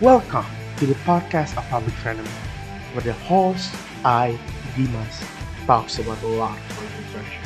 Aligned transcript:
Welcome 0.00 0.46
to 0.78 0.86
the 0.86 0.94
podcast 1.04 1.58
of 1.60 1.68
Public 1.68 1.92
Frenemy, 2.00 2.24
where 2.96 3.04
the 3.04 3.12
host, 3.12 3.68
I, 4.02 4.32
Dimas, 4.74 5.20
talks 5.66 5.98
about 5.98 6.16
a 6.22 6.26
lot 6.26 6.56
of 6.56 6.64
public 6.72 7.04
friendship. 7.12 7.44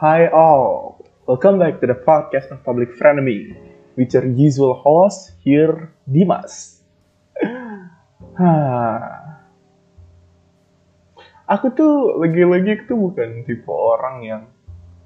Hi 0.00 0.28
all, 0.32 1.04
welcome 1.26 1.58
back 1.58 1.82
to 1.82 1.86
the 1.86 1.92
podcast 1.92 2.50
of 2.50 2.64
Public 2.64 2.96
Frenemy 2.96 3.52
with 3.96 4.14
your 4.14 4.24
usual 4.24 4.72
host 4.72 5.32
here, 5.44 5.92
Dimas. 6.10 6.73
Hah. 8.34 8.98
Aku 11.44 11.70
tuh 11.76 12.18
lagi-lagi 12.18 12.88
tuh 12.88 12.96
bukan 12.96 13.44
tipe 13.44 13.68
orang 13.68 14.16
yang 14.24 14.42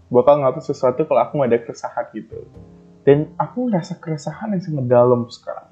bakal 0.09 0.41
ngatur 0.41 0.65
sesuatu 0.65 1.05
kalau 1.05 1.21
aku 1.21 1.43
ada 1.45 1.61
keresahan 1.61 2.09
gitu. 2.15 2.49
Dan 3.05 3.35
aku 3.37 3.69
ngerasa 3.69 4.01
keresahan 4.01 4.57
yang 4.57 4.63
sangat 4.65 4.87
dalam 4.89 5.27
sekarang. 5.29 5.69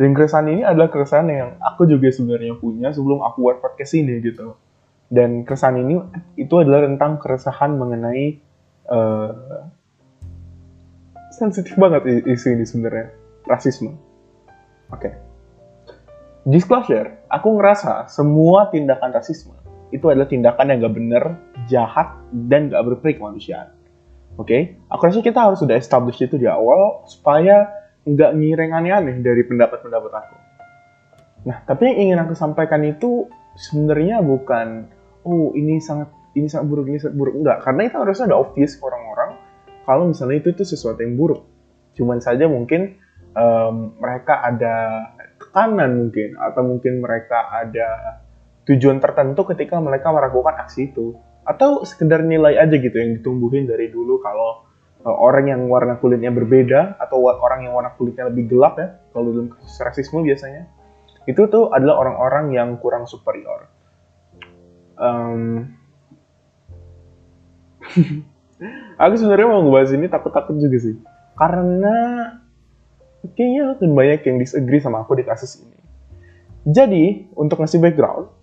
Dan 0.00 0.16
keresahan 0.16 0.48
ini 0.50 0.62
adalah 0.64 0.88
keresahan 0.90 1.28
yang 1.28 1.50
aku 1.60 1.86
juga 1.86 2.08
sebenarnya 2.10 2.58
punya 2.58 2.90
sebelum 2.90 3.22
aku 3.22 3.38
buat 3.44 3.62
podcast 3.62 3.94
ini 3.94 4.18
gitu. 4.24 4.56
Dan 5.12 5.44
keresahan 5.44 5.76
ini 5.78 6.00
itu 6.40 6.54
adalah 6.56 6.88
tentang 6.88 7.20
keresahan 7.20 7.76
mengenai 7.76 8.40
uh, 8.88 9.68
sensitif 11.36 11.76
banget 11.76 12.26
isu 12.26 12.56
ini 12.56 12.64
sebenarnya 12.64 13.12
rasisme. 13.44 13.92
Oke. 14.88 15.12
Okay. 15.12 15.31
Disclosure, 16.42 17.22
aku 17.30 17.54
ngerasa 17.54 18.10
semua 18.10 18.66
tindakan 18.74 19.14
rasisme 19.14 19.54
itu 19.94 20.08
adalah 20.10 20.26
tindakan 20.26 20.72
yang 20.72 20.78
gak 20.82 20.96
bener, 20.96 21.24
jahat, 21.70 22.18
dan 22.34 22.66
gak 22.72 22.82
berperi 22.82 23.14
kemanusiaan. 23.14 23.70
Oke, 24.40 24.48
okay? 24.48 24.62
aku 24.88 25.06
rasa 25.06 25.20
kita 25.20 25.38
harus 25.38 25.60
sudah 25.60 25.76
establish 25.76 26.18
itu 26.24 26.40
di 26.40 26.48
awal 26.48 27.04
supaya 27.04 27.68
nggak 28.08 28.32
ngireng 28.32 28.72
aneh-aneh 28.72 29.20
dari 29.20 29.44
pendapat-pendapat 29.44 30.08
aku. 30.08 30.36
Nah, 31.46 31.60
tapi 31.68 31.92
yang 31.92 31.98
ingin 32.08 32.18
aku 32.24 32.32
sampaikan 32.32 32.80
itu 32.80 33.28
sebenarnya 33.60 34.24
bukan, 34.24 34.88
oh 35.28 35.52
ini 35.52 35.84
sangat 35.84 36.08
ini 36.32 36.48
sangat 36.48 36.66
buruk, 36.72 36.88
ini 36.88 36.98
sangat 36.98 37.16
buruk. 37.20 37.34
Enggak, 37.36 37.60
karena 37.60 37.92
itu 37.92 37.96
harusnya 38.00 38.26
udah 38.32 38.40
obvious 38.40 38.80
orang-orang 38.80 39.30
kalau 39.84 40.08
misalnya 40.08 40.40
itu 40.40 40.48
itu 40.56 40.64
sesuatu 40.64 41.04
yang 41.04 41.14
buruk. 41.20 41.44
Cuman 41.92 42.24
saja 42.24 42.48
mungkin 42.48 42.96
um, 43.36 43.92
mereka 44.00 44.40
ada 44.40 44.74
tekanan 45.52 46.08
mungkin, 46.08 46.40
atau 46.40 46.64
mungkin 46.64 47.04
mereka 47.04 47.52
ada 47.52 48.24
tujuan 48.64 49.04
tertentu 49.04 49.44
ketika 49.52 49.76
mereka 49.84 50.08
melakukan 50.08 50.56
aksi 50.64 50.88
itu. 50.88 51.12
Atau 51.44 51.84
sekedar 51.84 52.24
nilai 52.24 52.56
aja 52.56 52.72
gitu 52.72 52.96
yang 52.96 53.20
ditumbuhin 53.20 53.68
dari 53.68 53.92
dulu 53.92 54.24
kalau 54.24 54.64
uh, 55.04 55.12
orang 55.12 55.52
yang 55.52 55.60
warna 55.68 56.00
kulitnya 56.00 56.32
berbeda 56.32 56.96
atau 56.96 57.28
orang 57.28 57.68
yang 57.68 57.76
warna 57.76 57.92
kulitnya 57.92 58.32
lebih 58.32 58.48
gelap 58.48 58.80
ya 58.80 58.96
kalau 59.12 59.28
dalam 59.28 59.52
kasus 59.52 59.76
rasisme 59.84 60.24
biasanya. 60.24 60.72
Itu 61.28 61.52
tuh 61.52 61.68
adalah 61.68 62.00
orang-orang 62.00 62.56
yang 62.56 62.68
kurang 62.80 63.04
superior. 63.04 63.68
Um, 64.96 65.76
aku 69.02 69.14
sebenarnya 69.18 69.46
mau 69.50 69.60
ngebahas 69.66 69.92
ini 69.92 70.06
takut-takut 70.08 70.56
juga 70.56 70.78
sih. 70.80 70.96
Karena 71.36 71.96
kayaknya 73.34 73.78
akan 73.78 73.90
banyak 73.94 74.20
yang 74.26 74.36
disagree 74.42 74.82
sama 74.82 75.06
aku 75.06 75.18
di 75.18 75.24
kasus 75.24 75.62
ini 75.62 75.78
jadi 76.66 77.26
untuk 77.34 77.62
ngasih 77.62 77.82
background 77.82 78.42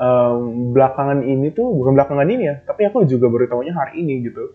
um, 0.00 0.72
belakangan 0.72 1.24
ini 1.24 1.52
tuh 1.52 1.72
bukan 1.72 1.96
belakangan 1.96 2.28
ini 2.28 2.52
ya, 2.52 2.54
tapi 2.64 2.88
aku 2.88 3.04
juga 3.08 3.28
baru 3.32 3.48
tahunya 3.48 3.74
hari 3.74 4.04
ini 4.04 4.28
gitu. 4.28 4.52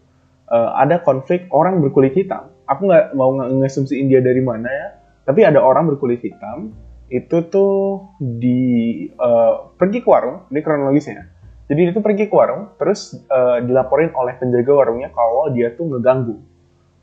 Uh, 0.52 0.76
ada 0.76 1.00
konflik 1.00 1.48
orang 1.56 1.80
berkulit 1.80 2.12
hitam. 2.12 2.52
Aku 2.68 2.88
nggak 2.88 3.16
mau 3.16 3.32
ngasumsi 3.36 4.00
India 4.00 4.20
dari 4.20 4.44
mana 4.44 4.68
ya, 4.68 4.88
tapi 5.24 5.48
ada 5.48 5.60
orang 5.64 5.88
berkulit 5.88 6.20
hitam 6.24 6.76
itu 7.12 7.44
tuh 7.52 8.08
di 8.20 9.04
uh, 9.20 9.76
pergi 9.76 10.00
ke 10.00 10.08
warung, 10.08 10.48
ini 10.52 10.60
kronologisnya. 10.64 11.28
Jadi 11.68 11.88
dia 11.88 11.94
tuh 11.96 12.04
pergi 12.04 12.28
ke 12.28 12.36
warung, 12.36 12.76
terus 12.76 13.16
uh, 13.32 13.64
dilaporin 13.64 14.12
oleh 14.16 14.36
penjaga 14.40 14.72
warungnya 14.76 15.12
kalau 15.12 15.52
dia 15.52 15.72
tuh 15.76 15.88
ngeganggu. 15.88 16.36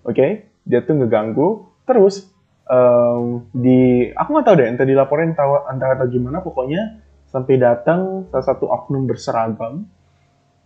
Oke, 0.05 0.17
okay? 0.17 0.31
dia 0.65 0.85
tuh 0.85 0.97
ngeganggu, 0.97 1.69
terus 1.89 2.29
um, 2.69 3.49
di 3.51 4.09
aku 4.13 4.29
nggak 4.33 4.47
tahu 4.47 4.57
deh 4.61 4.69
entah 4.69 4.87
dilaporin 4.87 5.33
entah, 5.33 5.67
entah 5.73 5.89
atau 5.97 6.07
gimana 6.07 6.45
pokoknya 6.45 7.03
sampai 7.29 7.61
datang 7.61 8.29
salah 8.33 8.47
satu 8.47 8.69
oknum 8.69 9.05
berseragam 9.05 9.89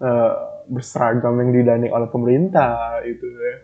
uh, 0.02 0.34
berseragam 0.70 1.38
yang 1.42 1.50
didanai 1.50 1.90
oleh 1.90 2.08
pemerintah 2.10 3.02
itu 3.02 3.26
ya 3.26 3.54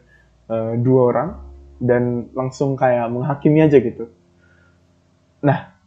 uh, 0.50 0.72
dua 0.78 1.02
orang 1.14 1.30
dan 1.78 2.26
langsung 2.34 2.74
kayak 2.74 3.06
menghakimi 3.06 3.62
aja 3.62 3.78
gitu. 3.78 4.10
Nah 5.46 5.78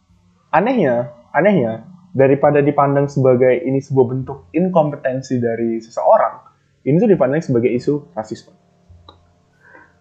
anehnya 0.51 1.11
anehnya 1.35 1.87
daripada 2.11 2.59
dipandang 2.59 3.07
sebagai 3.07 3.63
ini 3.63 3.79
sebuah 3.79 4.07
bentuk 4.11 4.51
inkompetensi 4.51 5.39
dari 5.39 5.79
seseorang 5.79 6.43
ini 6.83 6.95
tuh 6.99 7.09
dipandang 7.11 7.39
sebagai 7.39 7.71
isu 7.71 8.11
rasisme 8.15 8.51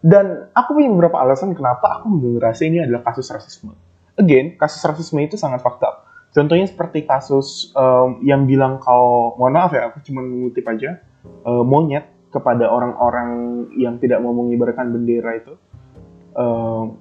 dan 0.00 0.48
aku 0.56 0.80
punya 0.80 0.88
beberapa 0.92 1.20
alasan 1.20 1.52
kenapa 1.52 2.00
aku 2.00 2.08
merasa 2.40 2.64
ini 2.64 2.80
adalah 2.80 3.04
kasus 3.04 3.28
rasisme 3.28 3.76
again 4.16 4.56
kasus 4.56 4.80
rasisme 4.84 5.20
itu 5.20 5.36
sangat 5.36 5.60
fakta 5.60 6.10
Contohnya 6.30 6.66
seperti 6.70 7.10
kasus 7.10 7.74
um, 7.74 8.22
yang 8.22 8.46
bilang 8.46 8.78
kalau 8.78 9.34
mohon 9.34 9.58
maaf 9.58 9.74
ya, 9.74 9.90
aku 9.90 9.98
cuma 10.06 10.22
mengutip 10.22 10.62
aja 10.70 11.02
uh, 11.42 11.66
monyet 11.66 12.06
kepada 12.30 12.70
orang-orang 12.70 13.30
yang 13.74 13.98
tidak 13.98 14.22
mau 14.22 14.30
mengibarkan 14.30 14.94
bendera 14.94 15.42
itu. 15.42 15.58
Uh, 16.30 16.94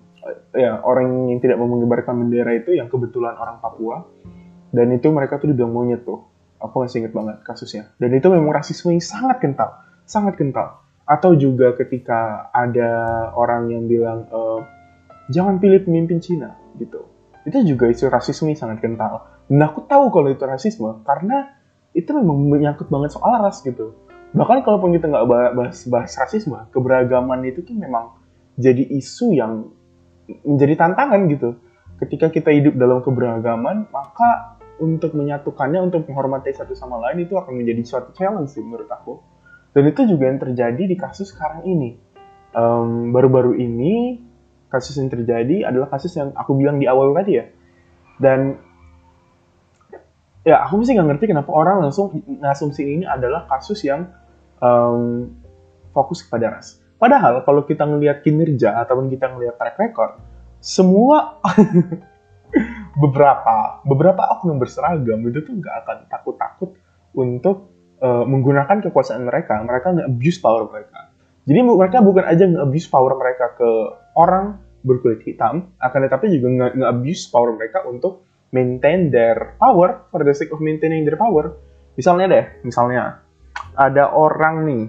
ya 0.58 0.82
orang 0.82 1.30
yang 1.30 1.40
tidak 1.40 1.62
mau 1.62 1.70
mengibarkan 1.70 2.26
bendera 2.26 2.58
itu 2.58 2.74
yang 2.74 2.90
kebetulan 2.90 3.38
orang 3.38 3.62
Papua 3.62 4.10
dan 4.74 4.90
itu 4.90 5.08
mereka 5.14 5.38
tuh 5.38 5.54
dibilang 5.54 5.78
monyet 5.78 6.02
tuh. 6.02 6.26
Aku 6.60 6.84
masih 6.84 7.06
inget 7.06 7.14
banget 7.14 7.40
kasusnya. 7.46 7.94
Dan 8.02 8.12
itu 8.18 8.28
memang 8.34 8.52
rasisme 8.52 8.92
yang 8.92 9.00
sangat 9.00 9.38
kental, 9.40 9.78
sangat 10.10 10.36
kental. 10.42 10.82
Atau 11.10 11.34
juga 11.34 11.74
ketika 11.74 12.54
ada 12.54 12.92
orang 13.34 13.74
yang 13.74 13.90
bilang 13.90 14.30
uh, 14.30 14.62
jangan 15.34 15.58
pilih 15.58 15.82
pemimpin 15.82 16.22
Cina 16.22 16.54
gitu 16.78 17.10
itu 17.50 17.76
juga 17.76 17.90
isu 17.90 18.12
rasisme 18.12 18.52
sangat 18.54 18.84
kental. 18.84 19.26
Dan 19.50 19.66
aku 19.66 19.88
tahu 19.90 20.14
kalau 20.14 20.30
itu 20.30 20.44
rasisme 20.46 21.02
karena 21.08 21.58
itu 21.98 22.14
memang 22.14 22.38
menyangkut 22.52 22.92
banget 22.92 23.18
soal 23.18 23.42
ras 23.42 23.66
gitu. 23.66 23.98
Bahkan 24.36 24.62
kalaupun 24.62 24.94
kita 24.94 25.10
nggak 25.10 25.26
bahas, 25.26 25.78
bahas 25.90 26.14
rasisme, 26.14 26.60
keberagaman 26.70 27.42
itu 27.50 27.66
tuh 27.66 27.74
memang 27.74 28.14
jadi 28.60 28.86
isu 28.86 29.34
yang 29.34 29.74
menjadi 30.46 30.86
tantangan 30.86 31.26
gitu. 31.34 31.58
Ketika 31.98 32.30
kita 32.30 32.54
hidup 32.54 32.78
dalam 32.78 33.02
keberagaman, 33.02 33.90
maka 33.90 34.62
untuk 34.80 35.12
menyatukannya, 35.18 35.84
untuk 35.92 36.08
menghormati 36.08 36.56
satu 36.56 36.72
sama 36.78 36.96
lain 37.10 37.28
itu 37.28 37.36
akan 37.36 37.60
menjadi 37.60 37.82
suatu 37.84 38.16
challenge 38.16 38.56
sih 38.56 38.64
menurut 38.64 38.88
aku. 38.88 39.20
Dan 39.74 39.84
itu 39.90 40.02
juga 40.10 40.30
yang 40.30 40.42
terjadi 40.42 40.84
di 40.90 40.96
kasus 40.98 41.30
sekarang 41.34 41.66
ini. 41.66 41.98
Baru-baru 43.14 43.54
um, 43.54 43.62
ini 43.62 44.18
kasus 44.70 44.98
yang 44.98 45.10
terjadi 45.10 45.70
adalah 45.70 45.90
kasus 45.90 46.14
yang 46.18 46.34
aku 46.34 46.58
bilang 46.58 46.82
di 46.82 46.90
awal 46.90 47.14
tadi 47.14 47.38
ya. 47.38 47.46
Dan 48.18 48.58
ya 50.42 50.66
aku 50.66 50.82
mesti 50.82 50.98
nggak 50.98 51.08
ngerti 51.14 51.26
kenapa 51.30 51.52
orang 51.54 51.86
langsung 51.86 52.10
ngasumsi 52.26 52.82
ini 52.82 53.06
adalah 53.06 53.46
kasus 53.46 53.86
yang 53.86 54.10
um, 54.62 55.30
fokus 55.94 56.26
kepada 56.26 56.58
ras. 56.58 56.82
Padahal 57.00 57.46
kalau 57.48 57.64
kita 57.64 57.88
ngelihat 57.88 58.26
kinerja 58.26 58.76
ataupun 58.84 59.08
kita 59.08 59.32
ngelihat 59.32 59.56
track 59.56 59.78
record, 59.80 60.20
semua 60.60 61.40
beberapa 63.02 63.80
beberapa 63.88 64.24
oknum 64.36 64.60
berseragam 64.60 65.24
itu 65.24 65.40
tuh 65.46 65.54
nggak 65.56 65.76
akan 65.86 65.98
takut-takut 66.12 66.76
untuk 67.16 67.72
uh, 68.02 68.26
menggunakan 68.26 68.84
kekuasaan 68.90 69.24
mereka. 69.28 69.60
Mereka 69.64 69.88
nggak 69.96 70.08
abuse 70.10 70.40
power 70.40 70.68
mereka. 70.68 71.10
Jadi 71.50 71.60
mereka 71.66 71.98
bukan 72.06 72.30
aja 72.30 72.46
nge-abuse 72.46 72.88
power 72.94 73.18
mereka 73.18 73.58
ke 73.58 73.70
orang 74.14 74.62
berkulit 74.86 75.26
hitam, 75.26 75.74
akan 75.82 76.00
tetapi 76.06 76.30
juga 76.30 76.70
nge-abuse 76.78 77.26
power 77.34 77.58
mereka 77.58 77.84
untuk 77.90 78.22
maintain 78.54 79.10
their 79.10 79.58
power 79.58 80.06
for 80.14 80.22
the 80.22 80.34
sake 80.34 80.54
of 80.54 80.62
maintaining 80.62 81.02
their 81.10 81.18
power. 81.18 81.58
Misalnya 81.98 82.26
deh, 82.30 82.46
misalnya 82.62 83.26
ada 83.74 84.14
orang 84.14 84.70
nih, 84.70 84.84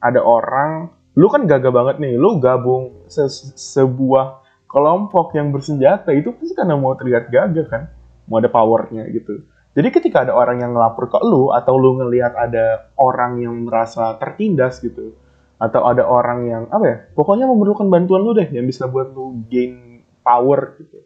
ada 0.00 0.24
orang, 0.24 0.88
lu 1.12 1.28
kan 1.28 1.44
gagah 1.44 1.70
banget 1.70 2.00
nih, 2.00 2.16
lu 2.16 2.40
gabung 2.40 3.04
se 3.04 3.28
sebuah 3.54 4.40
kelompok 4.64 5.36
yang 5.36 5.52
bersenjata 5.52 6.08
itu 6.16 6.32
pasti 6.32 6.56
karena 6.56 6.76
mau 6.76 6.96
terlihat 6.96 7.28
gagah 7.28 7.66
kan, 7.68 7.82
mau 8.26 8.40
ada 8.40 8.48
powernya 8.48 9.06
gitu. 9.12 9.44
Jadi 9.78 9.88
ketika 9.94 10.26
ada 10.26 10.34
orang 10.34 10.58
yang 10.58 10.74
ngelapor 10.74 11.06
ke 11.06 11.22
lu 11.22 11.54
atau 11.54 11.78
lu 11.78 12.02
ngelihat 12.02 12.34
ada 12.34 12.90
orang 12.98 13.38
yang 13.38 13.54
merasa 13.62 14.18
tertindas 14.18 14.82
gitu, 14.82 15.14
atau 15.62 15.86
ada 15.86 16.02
orang 16.02 16.50
yang 16.50 16.62
apa 16.66 16.84
ya 16.86 16.96
pokoknya 17.14 17.46
memerlukan 17.46 17.86
bantuan 17.86 18.26
lu 18.26 18.34
deh 18.34 18.50
yang 18.50 18.66
bisa 18.66 18.90
buat 18.90 19.14
lu 19.14 19.42
gain 19.46 20.02
power 20.22 20.78
gitu 20.78 20.98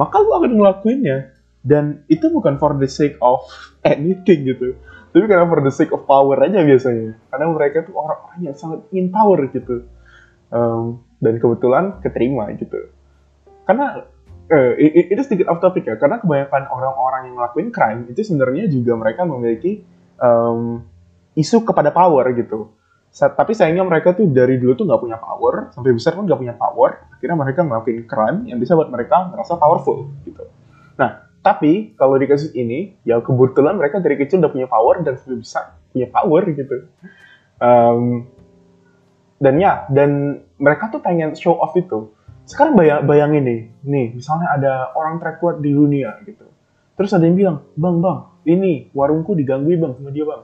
maka 0.00 0.20
lu 0.20 0.32
akan 0.32 0.52
ngelakuinnya. 0.56 1.36
Dan 1.66 2.06
itu 2.06 2.30
bukan 2.30 2.62
for 2.62 2.78
the 2.78 2.86
sake 2.86 3.18
of 3.18 3.42
anything 3.84 4.46
gitu 4.48 4.78
tapi 5.16 5.32
karena 5.32 5.48
for 5.48 5.64
the 5.64 5.72
sake 5.72 5.96
of 5.96 6.04
power 6.04 6.36
aja 6.44 6.60
biasanya. 6.60 7.16
Karena 7.32 7.48
mereka 7.48 7.88
tuh 7.88 7.96
orang-orang 7.96 8.52
yang 8.52 8.52
sangat 8.52 8.84
ingin 8.92 9.08
power 9.08 9.48
gitu. 9.48 9.88
Um, 10.52 11.08
dan 11.24 11.40
kebetulan 11.40 12.04
keterima 12.04 12.52
gitu. 12.52 12.92
Karena 13.64 14.04
uh, 14.50 14.72
itu 14.78 15.20
sedikit 15.26 15.50
off 15.50 15.62
topic 15.62 15.86
ya 15.86 15.96
karena 15.98 16.22
kebanyakan 16.22 16.70
orang-orang 16.70 17.30
yang 17.30 17.34
ngelakuin 17.38 17.68
crime 17.74 18.00
itu 18.10 18.22
sebenarnya 18.22 18.70
juga 18.70 18.92
mereka 18.94 19.22
memiliki 19.26 19.82
um, 20.22 20.82
isu 21.36 21.66
kepada 21.66 21.92
power 21.92 22.32
gitu. 22.32 22.72
Tapi 23.16 23.56
sayangnya 23.56 23.80
mereka 23.80 24.12
tuh 24.12 24.28
dari 24.28 24.60
dulu 24.60 24.76
tuh 24.76 24.84
nggak 24.84 25.00
punya 25.00 25.16
power 25.16 25.72
sampai 25.72 25.96
besar 25.96 26.12
pun 26.12 26.28
nggak 26.28 26.36
punya 26.36 26.52
power 26.52 27.00
akhirnya 27.16 27.36
mereka 27.40 27.60
ngelakuin 27.64 28.04
crime 28.04 28.38
yang 28.44 28.60
bisa 28.60 28.76
buat 28.76 28.92
mereka 28.92 29.32
merasa 29.32 29.56
powerful 29.56 30.12
gitu. 30.28 30.44
Nah 31.00 31.24
tapi 31.40 31.96
kalau 31.96 32.20
di 32.20 32.28
kasus 32.28 32.52
ini 32.52 32.92
ya 33.08 33.24
kebetulan 33.24 33.80
mereka 33.80 34.04
dari 34.04 34.20
kecil 34.20 34.44
udah 34.44 34.52
punya 34.52 34.68
power 34.68 35.00
dan 35.00 35.16
sudah 35.16 35.38
bisa 35.40 35.60
punya 35.96 36.12
power 36.12 36.42
gitu. 36.52 36.76
Um, 37.56 38.28
dan 39.40 39.54
ya 39.64 39.88
dan 39.88 40.42
mereka 40.60 40.92
tuh 40.92 41.00
pengen 41.00 41.32
show 41.36 41.56
off 41.56 41.72
itu 41.72 42.12
sekarang 42.46 42.78
bayang, 42.78 43.02
bayangin 43.04 43.42
nih 43.42 43.60
nih 43.82 44.06
misalnya 44.14 44.54
ada 44.54 44.72
orang 44.94 45.18
terkuat 45.18 45.58
di 45.58 45.74
dunia 45.74 46.22
gitu. 46.22 46.46
Terus 46.96 47.10
ada 47.12 47.26
yang 47.26 47.36
bilang 47.36 47.56
bang 47.74 47.96
bang 47.98 48.18
ini 48.46 48.72
warungku 48.94 49.34
diganggu 49.34 49.74
bang 49.74 49.92
sama 49.98 50.10
dia 50.14 50.24
bang. 50.24 50.42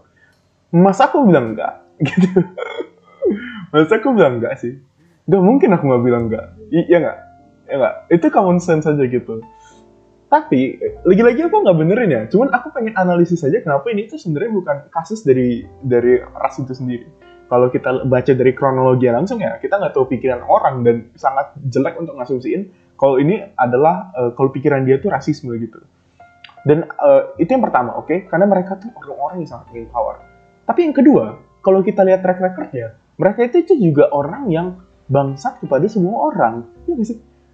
Masa 0.75 1.06
aku 1.06 1.25
bilang 1.25 1.54
enggak. 1.54 1.78
Gitu. 2.02 2.26
Masa 3.70 3.94
aku 4.02 4.10
bilang 4.19 4.43
enggak 4.43 4.58
sih. 4.58 4.75
Nggak 5.31 5.43
mungkin 5.46 5.69
aku 5.70 5.84
nggak 5.87 6.02
bilang 6.02 6.22
enggak. 6.26 6.46
Iya 6.75 6.96
nggak? 6.99 7.19
Ya 7.70 7.75
nggak? 7.78 7.94
Itu 8.10 8.26
common 8.34 8.58
sense 8.58 8.90
aja 8.90 9.05
gitu 9.06 9.38
tapi 10.32 10.81
lagi-lagi 11.05 11.44
aku 11.44 11.61
nggak 11.61 11.76
benerin 11.76 12.08
ya 12.08 12.23
cuman 12.32 12.49
aku 12.56 12.73
pengen 12.73 12.96
analisis 12.96 13.44
saja 13.44 13.61
kenapa 13.61 13.93
ini 13.93 14.08
tuh 14.08 14.17
sebenarnya 14.17 14.52
bukan 14.56 14.76
kasus 14.88 15.20
dari 15.29 15.69
dari 15.84 16.25
ras 16.25 16.56
itu 16.56 16.73
sendiri 16.73 17.05
kalau 17.52 17.69
kita 17.69 18.08
baca 18.08 18.32
dari 18.32 18.52
kronologi 18.56 19.12
langsung 19.12 19.44
ya 19.44 19.61
kita 19.61 19.76
nggak 19.76 19.93
tahu 19.93 20.08
pikiran 20.08 20.40
orang 20.49 20.81
dan 20.88 20.96
sangat 21.20 21.52
jelek 21.69 22.00
untuk 22.00 22.17
ngasumsiin 22.17 22.73
kalau 22.96 23.20
ini 23.20 23.44
adalah 23.61 24.08
uh, 24.17 24.32
kalau 24.32 24.49
pikiran 24.49 24.88
dia 24.88 24.96
tuh 24.96 25.12
rasisme 25.12 25.52
gitu 25.61 25.84
dan 26.64 26.88
uh, 26.96 27.37
itu 27.37 27.52
yang 27.52 27.61
pertama 27.61 27.93
oke 28.00 28.08
okay? 28.08 28.25
karena 28.25 28.49
mereka 28.49 28.81
tuh 28.81 28.88
orang-orang 29.05 29.44
yang 29.44 29.50
sangat 29.52 29.69
ingin 29.76 29.93
power 29.93 30.17
tapi 30.64 30.88
yang 30.88 30.96
kedua 30.96 31.52
kalau 31.62 31.81
kita 31.81 32.02
lihat 32.02 32.26
track 32.26 32.43
recordnya, 32.43 32.99
mereka 33.17 33.46
itu, 33.46 33.79
juga 33.79 34.11
orang 34.11 34.50
yang 34.50 34.82
bangsat 35.06 35.62
kepada 35.62 35.87
semua 35.87 36.34
orang. 36.34 36.67
Ya? 36.90 36.99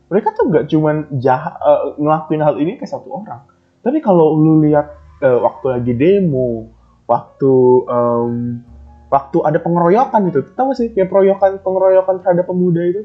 Mereka 0.08 0.28
tuh 0.32 0.48
gak 0.48 0.66
cuman 0.72 1.20
jahat 1.20 1.54
uh, 1.60 1.96
ngelakuin 2.00 2.42
hal 2.42 2.56
ini 2.56 2.80
ke 2.80 2.88
satu 2.88 3.08
orang. 3.12 3.44
Tapi 3.84 4.00
kalau 4.00 4.36
lu 4.36 4.64
lihat 4.64 4.92
uh, 5.20 5.38
waktu 5.44 5.66
lagi 5.78 5.92
demo, 5.94 6.72
waktu 7.04 7.52
um, 7.88 8.64
waktu 9.12 9.38
ada 9.44 9.58
pengeroyokan 9.60 10.32
itu, 10.32 10.40
tahu 10.56 10.72
sih 10.72 10.92
kayak 10.92 11.12
pengeroyokan 11.12 11.60
pengeroyokan 11.60 12.16
terhadap 12.24 12.44
pemuda 12.48 12.82
itu 12.84 13.02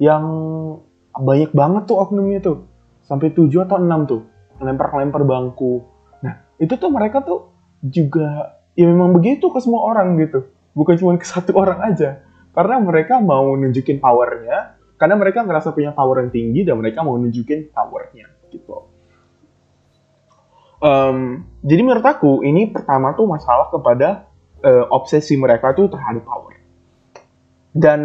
yang 0.00 0.24
banyak 1.16 1.52
banget 1.52 1.88
tuh 1.88 1.96
oknumnya 2.00 2.40
tuh. 2.40 2.68
Sampai 3.04 3.30
tujuh 3.30 3.62
atau 3.64 3.78
enam 3.78 4.08
tuh, 4.08 4.26
lempar-lempar 4.58 5.22
bangku. 5.22 5.84
Nah, 6.24 6.42
itu 6.58 6.74
tuh 6.74 6.90
mereka 6.90 7.22
tuh 7.22 7.54
juga 7.84 8.56
ya 8.76 8.86
memang 8.88 9.16
begitu 9.16 9.48
ke 9.50 9.58
semua 9.60 9.88
orang 9.88 10.20
gitu 10.20 10.48
bukan 10.76 10.94
cuma 11.00 11.16
ke 11.16 11.24
satu 11.24 11.56
orang 11.56 11.80
aja 11.80 12.20
karena 12.52 12.76
mereka 12.80 13.20
mau 13.20 13.56
nunjukin 13.56 14.00
powernya 14.00 14.75
karena 14.96 15.14
mereka 15.16 15.44
ngerasa 15.44 15.76
punya 15.76 15.92
power 15.92 16.24
yang 16.24 16.32
tinggi 16.32 16.64
dan 16.64 16.80
mereka 16.80 17.04
mau 17.04 17.16
nunjukin 17.20 17.72
powernya 17.72 18.26
gitu. 18.48 18.88
Um, 20.76 21.48
jadi 21.64 21.80
menurut 21.80 22.04
aku 22.04 22.44
ini 22.44 22.68
pertama 22.68 23.16
tuh 23.16 23.24
masalah 23.24 23.72
kepada 23.72 24.28
uh, 24.60 24.84
obsesi 24.92 25.36
mereka 25.36 25.72
tuh 25.72 25.88
terhadap 25.88 26.24
power. 26.24 26.56
Dan 27.76 28.00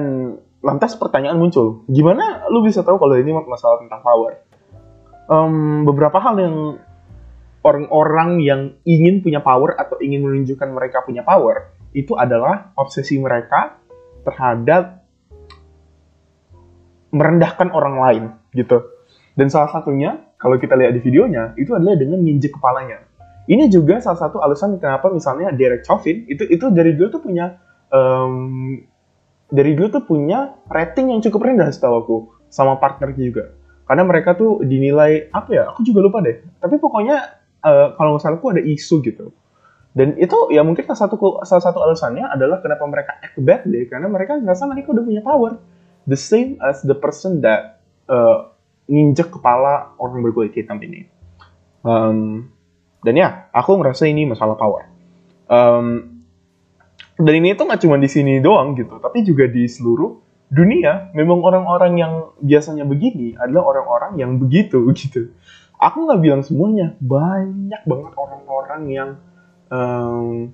lantas 0.61 0.99
pertanyaan 0.99 1.39
muncul 1.39 1.87
gimana 1.89 2.45
lu 2.51 2.61
bisa 2.61 2.83
tahu 2.83 2.99
kalau 2.99 3.15
ini 3.17 3.31
masalah 3.33 3.79
tentang 3.79 4.03
power? 4.03 4.31
Um, 5.31 5.87
beberapa 5.87 6.19
hal 6.19 6.35
yang 6.39 6.55
orang-orang 7.63 8.41
yang 8.43 8.61
ingin 8.83 9.23
punya 9.23 9.39
power 9.39 9.77
atau 9.77 10.01
ingin 10.03 10.25
menunjukkan 10.25 10.69
mereka 10.73 11.05
punya 11.07 11.23
power 11.23 11.71
itu 11.95 12.15
adalah 12.17 12.73
obsesi 12.75 13.19
mereka 13.19 13.79
terhadap 14.25 15.00
merendahkan 17.11 17.69
orang 17.71 17.95
lain 17.99 18.23
gitu. 18.55 18.81
Dan 19.35 19.47
salah 19.47 19.71
satunya 19.71 20.19
kalau 20.35 20.59
kita 20.59 20.75
lihat 20.75 20.95
di 20.95 21.01
videonya 21.03 21.55
itu 21.55 21.71
adalah 21.71 21.95
dengan 21.95 22.19
nginjek 22.19 22.57
kepalanya. 22.59 23.03
Ini 23.47 23.67
juga 23.67 23.99
salah 23.99 24.19
satu 24.19 24.39
alasan 24.39 24.79
kenapa 24.79 25.11
misalnya 25.11 25.51
Derek 25.51 25.83
Chauvin 25.83 26.27
itu 26.27 26.47
itu 26.47 26.65
dari 26.71 26.95
dulu 26.95 27.07
tuh 27.19 27.21
punya 27.23 27.59
um, 27.91 28.79
dari 29.51 29.75
dulu 29.75 29.87
tuh 29.91 30.03
punya 30.07 30.55
rating 30.71 31.11
yang 31.11 31.19
cukup 31.19 31.51
rendah 31.51 31.67
setahu 31.71 31.95
aku 32.03 32.17
sama 32.47 32.79
partner 32.79 33.11
juga. 33.15 33.51
Karena 33.87 34.07
mereka 34.07 34.39
tuh 34.39 34.63
dinilai 34.63 35.27
apa 35.35 35.49
ya? 35.51 35.63
Aku 35.75 35.83
juga 35.83 35.99
lupa 35.99 36.23
deh. 36.23 36.39
Tapi 36.63 36.79
pokoknya 36.79 37.41
uh, 37.65 37.87
kalau 37.99 38.15
nggak 38.15 38.23
salah 38.23 38.39
aku 38.39 38.55
ada 38.55 38.63
isu 38.63 39.03
gitu 39.03 39.35
dan 39.91 40.15
itu 40.15 40.37
ya 40.55 40.63
mungkin 40.63 40.87
salah 40.87 41.03
satu 41.03 41.43
salah 41.43 41.63
satu 41.63 41.79
alasannya 41.83 42.23
adalah 42.23 42.63
kenapa 42.63 42.83
mereka 42.87 43.11
act 43.19 43.35
badly 43.35 43.91
karena 43.91 44.07
mereka 44.07 44.39
ngerasa 44.39 44.63
mereka 44.71 44.95
udah 44.95 45.03
punya 45.03 45.19
power 45.19 45.59
the 46.05 46.17
same 46.17 46.57
as 46.61 46.81
the 46.81 46.97
person 46.97 47.41
that 47.45 47.81
uh, 48.09 48.51
nginjek 48.91 49.31
kepala 49.31 49.95
orang 50.01 50.21
berkulit 50.25 50.51
hitam 50.51 50.81
ini. 50.81 51.07
Um, 51.81 52.51
dan 53.01 53.17
ya 53.17 53.49
aku 53.55 53.79
ngerasa 53.81 54.05
ini 54.09 54.29
masalah 54.29 54.59
power. 54.59 54.85
Um, 55.49 56.21
dan 57.17 57.33
ini 57.37 57.53
tuh 57.53 57.69
nggak 57.69 57.81
cuma 57.83 57.99
di 58.01 58.07
sini 58.07 58.39
doang 58.39 58.73
gitu 58.73 58.97
tapi 58.97 59.21
juga 59.21 59.45
di 59.49 59.65
seluruh 59.65 60.21
dunia. 60.51 61.13
Memang 61.15 61.41
orang-orang 61.41 61.93
yang 61.97 62.13
biasanya 62.41 62.85
begini 62.85 63.37
adalah 63.39 63.75
orang-orang 63.75 64.13
yang 64.21 64.31
begitu 64.37 64.83
gitu. 64.99 65.33
Aku 65.81 66.05
nggak 66.05 66.21
bilang 66.21 66.41
semuanya 66.45 66.93
banyak 67.01 67.81
banget 67.89 68.13
orang-orang 68.13 68.81
yang 68.93 69.09
um, 69.73 70.53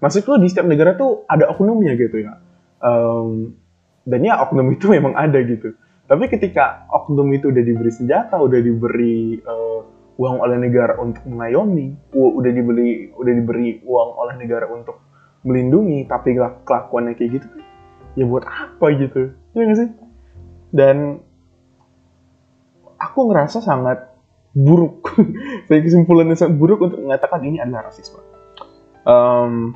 maksudku 0.00 0.40
di 0.40 0.48
setiap 0.48 0.64
negara 0.64 0.96
tuh 0.96 1.28
ada 1.28 1.52
oknumnya 1.52 1.92
gitu 1.98 2.24
ya. 2.24 2.40
Um, 2.80 3.59
dan 4.06 4.20
ya 4.24 4.40
oknum 4.44 4.72
itu 4.72 4.88
memang 4.90 5.16
ada 5.16 5.38
gitu 5.44 5.76
tapi 6.10 6.26
ketika 6.26 6.88
oknum 6.90 7.30
itu 7.32 7.52
udah 7.52 7.62
diberi 7.62 7.92
senjata 7.92 8.36
udah 8.40 8.60
diberi 8.60 9.38
uh, 9.44 9.80
uang 10.20 10.36
oleh 10.44 10.56
negara 10.60 11.00
untuk 11.00 11.24
mengayomi 11.28 11.96
udah 12.12 12.52
dibeli 12.52 13.12
udah 13.16 13.32
diberi 13.32 13.80
uang 13.84 14.10
oleh 14.20 14.34
negara 14.36 14.68
untuk 14.68 15.00
melindungi 15.46 16.04
tapi 16.04 16.36
kelakuannya 16.36 17.16
kayak 17.16 17.40
gitu 17.40 17.46
ya 18.18 18.24
buat 18.28 18.44
apa 18.44 18.86
gitu 19.00 19.32
ya 19.56 19.64
gak 19.64 19.78
sih 19.80 19.90
dan 20.70 21.24
aku 23.00 23.32
ngerasa 23.32 23.64
sangat 23.64 24.10
buruk. 24.52 25.16
Saya 25.66 25.80
kesimpulannya 25.80 26.36
sangat 26.36 26.60
buruk 26.60 26.84
untuk 26.84 27.00
mengatakan 27.00 27.40
ini 27.42 27.58
adalah 27.58 27.88
rasisme. 27.88 28.20
Um, 29.08 29.72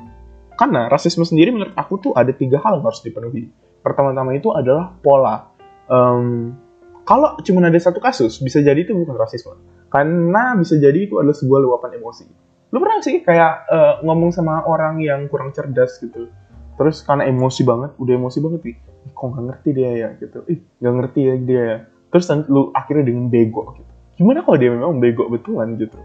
karena 0.55 0.87
rasisme 0.87 1.25
sendiri 1.25 1.51
menurut 1.51 1.73
aku 1.75 1.99
tuh 1.99 2.11
ada 2.13 2.31
tiga 2.31 2.61
hal 2.61 2.79
yang 2.79 2.85
harus 2.85 3.01
dipenuhi. 3.03 3.49
Pertama-tama 3.85 4.33
itu 4.33 4.49
adalah 4.49 4.97
pola. 5.05 5.53
Um, 5.85 6.57
kalau 7.05 7.37
cuma 7.45 7.61
ada 7.61 7.77
satu 7.77 8.01
kasus, 8.01 8.41
bisa 8.41 8.65
jadi 8.65 8.81
itu 8.81 8.97
bukan 8.97 9.13
rasisme. 9.13 9.53
Karena 9.93 10.57
bisa 10.57 10.73
jadi 10.81 11.05
itu 11.05 11.21
adalah 11.21 11.37
sebuah 11.37 11.59
luapan 11.61 12.01
emosi. 12.01 12.25
Lu 12.73 12.81
pernah 12.81 13.05
sih 13.05 13.21
kayak 13.21 13.69
uh, 13.69 13.93
ngomong 14.01 14.33
sama 14.33 14.65
orang 14.65 14.97
yang 15.05 15.29
kurang 15.29 15.53
cerdas 15.53 16.01
gitu. 16.01 16.33
Terus 16.81 17.05
karena 17.05 17.29
emosi 17.29 17.61
banget, 17.61 17.93
udah 18.01 18.13
emosi 18.17 18.41
banget 18.41 18.61
nih. 18.65 18.77
Kok 19.13 19.25
nggak 19.29 19.43
ngerti 19.53 19.69
dia 19.77 19.91
ya 19.93 20.09
gitu. 20.17 20.41
Ih, 20.49 20.59
nggak 20.81 20.93
ngerti 20.97 21.19
ya 21.21 21.33
dia 21.37 21.61
ya. 21.61 21.77
Terus 22.09 22.25
lu 22.49 22.73
akhirnya 22.73 23.05
dengan 23.05 23.29
bego 23.29 23.69
gitu 23.77 23.95
gimana 24.15 24.39
kalau 24.47 24.57
dia 24.57 24.71
memang 24.71 24.97
bego 24.99 25.27
betulan 25.27 25.75
gitu 25.75 25.99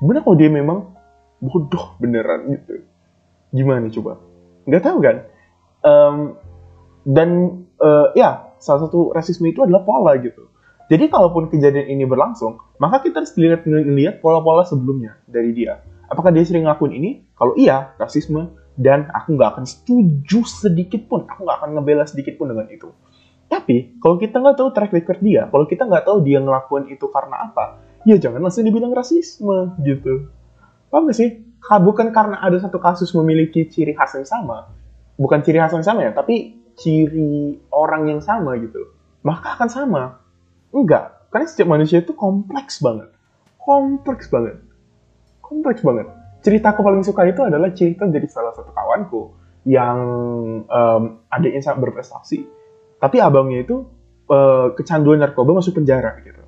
gimana 0.00 0.18
kalau 0.24 0.36
dia 0.36 0.50
memang 0.50 0.78
bodoh 1.40 1.96
beneran 2.00 2.56
gitu 2.56 2.84
gimana 3.52 3.86
coba 3.92 4.12
nggak 4.64 4.82
tahu 4.84 4.98
kan 5.04 5.16
um, 5.84 6.16
dan 7.04 7.62
uh, 7.80 8.12
ya 8.12 8.52
salah 8.60 8.86
satu 8.88 9.12
rasisme 9.16 9.48
itu 9.48 9.64
adalah 9.64 9.84
pola 9.84 10.16
gitu. 10.20 10.48
Jadi 10.90 11.06
kalaupun 11.06 11.46
kejadian 11.48 11.86
ini 11.86 12.04
berlangsung 12.04 12.58
maka 12.82 13.04
kita 13.04 13.22
harus 13.22 13.32
lihat 13.38 13.62
lihat 13.68 14.14
pola-pola 14.24 14.66
sebelumnya 14.66 15.20
dari 15.28 15.54
dia. 15.54 15.84
Apakah 16.10 16.34
dia 16.34 16.42
sering 16.42 16.66
ngelakuin 16.66 16.92
ini? 16.96 17.10
Kalau 17.38 17.54
iya 17.54 17.94
rasisme. 18.00 18.58
Dan 18.80 19.12
aku 19.12 19.36
nggak 19.36 19.50
akan 19.60 19.64
setuju 19.68 20.40
sedikit 20.48 21.04
pun. 21.04 21.28
Aku 21.28 21.44
nggak 21.44 21.58
akan 21.60 21.70
ngebela 21.76 22.08
sedikit 22.08 22.40
pun 22.40 22.48
dengan 22.48 22.64
itu. 22.72 22.88
Tapi 23.50 23.98
kalau 24.00 24.16
kita 24.16 24.40
nggak 24.40 24.56
tahu 24.56 24.68
track 24.72 24.94
record 24.94 25.20
dia, 25.20 25.50
kalau 25.50 25.66
kita 25.66 25.84
nggak 25.84 26.06
tahu 26.06 26.22
dia 26.22 26.38
ngelakuin 26.38 26.86
itu 26.88 27.04
karena 27.10 27.50
apa, 27.50 27.82
ya 28.06 28.14
jangan 28.16 28.40
langsung 28.40 28.62
dibilang 28.62 28.94
rasisme 28.94 29.74
gitu. 29.82 30.30
Paham 30.88 31.10
gak 31.10 31.18
sih? 31.18 31.44
Bukan 31.60 32.14
karena 32.14 32.38
ada 32.40 32.56
satu 32.62 32.78
kasus 32.78 33.10
memiliki 33.12 33.66
ciri 33.66 33.92
khas 33.92 34.16
yang 34.16 34.24
sama, 34.24 34.70
bukan 35.18 35.42
ciri 35.42 35.58
khas 35.58 35.74
yang 35.74 35.84
sama 35.84 36.06
ya, 36.06 36.14
tapi 36.14 36.59
ciri 36.80 37.60
orang 37.68 38.08
yang 38.08 38.20
sama 38.24 38.56
gitu. 38.56 38.80
Maka 39.20 39.60
akan 39.60 39.68
sama. 39.68 40.02
Enggak, 40.72 41.28
karena 41.28 41.46
setiap 41.46 41.68
manusia 41.68 42.00
itu 42.00 42.16
kompleks 42.16 42.80
banget. 42.80 43.12
kompleks 43.60 44.26
banget 44.32 44.56
kompleks 45.50 45.82
banget 45.82 46.06
cerita 46.40 46.72
aku 46.72 46.80
paling 46.86 47.02
suka 47.02 47.26
itu 47.26 47.42
adalah 47.42 47.74
cerita 47.74 48.06
dari 48.06 48.30
salah 48.30 48.54
satu 48.54 48.70
kawanku 48.70 49.34
yang 49.66 49.98
um, 50.64 51.02
adiknya 51.28 51.60
sangat 51.60 51.90
berprestasi 51.90 52.46
tapi 53.02 53.18
abangnya 53.18 53.66
itu 53.66 53.84
uh, 54.30 54.72
kecanduan 54.78 55.20
narkoba 55.20 55.58
masuk 55.58 55.82
penjara 55.82 56.16
gitu 56.24 56.40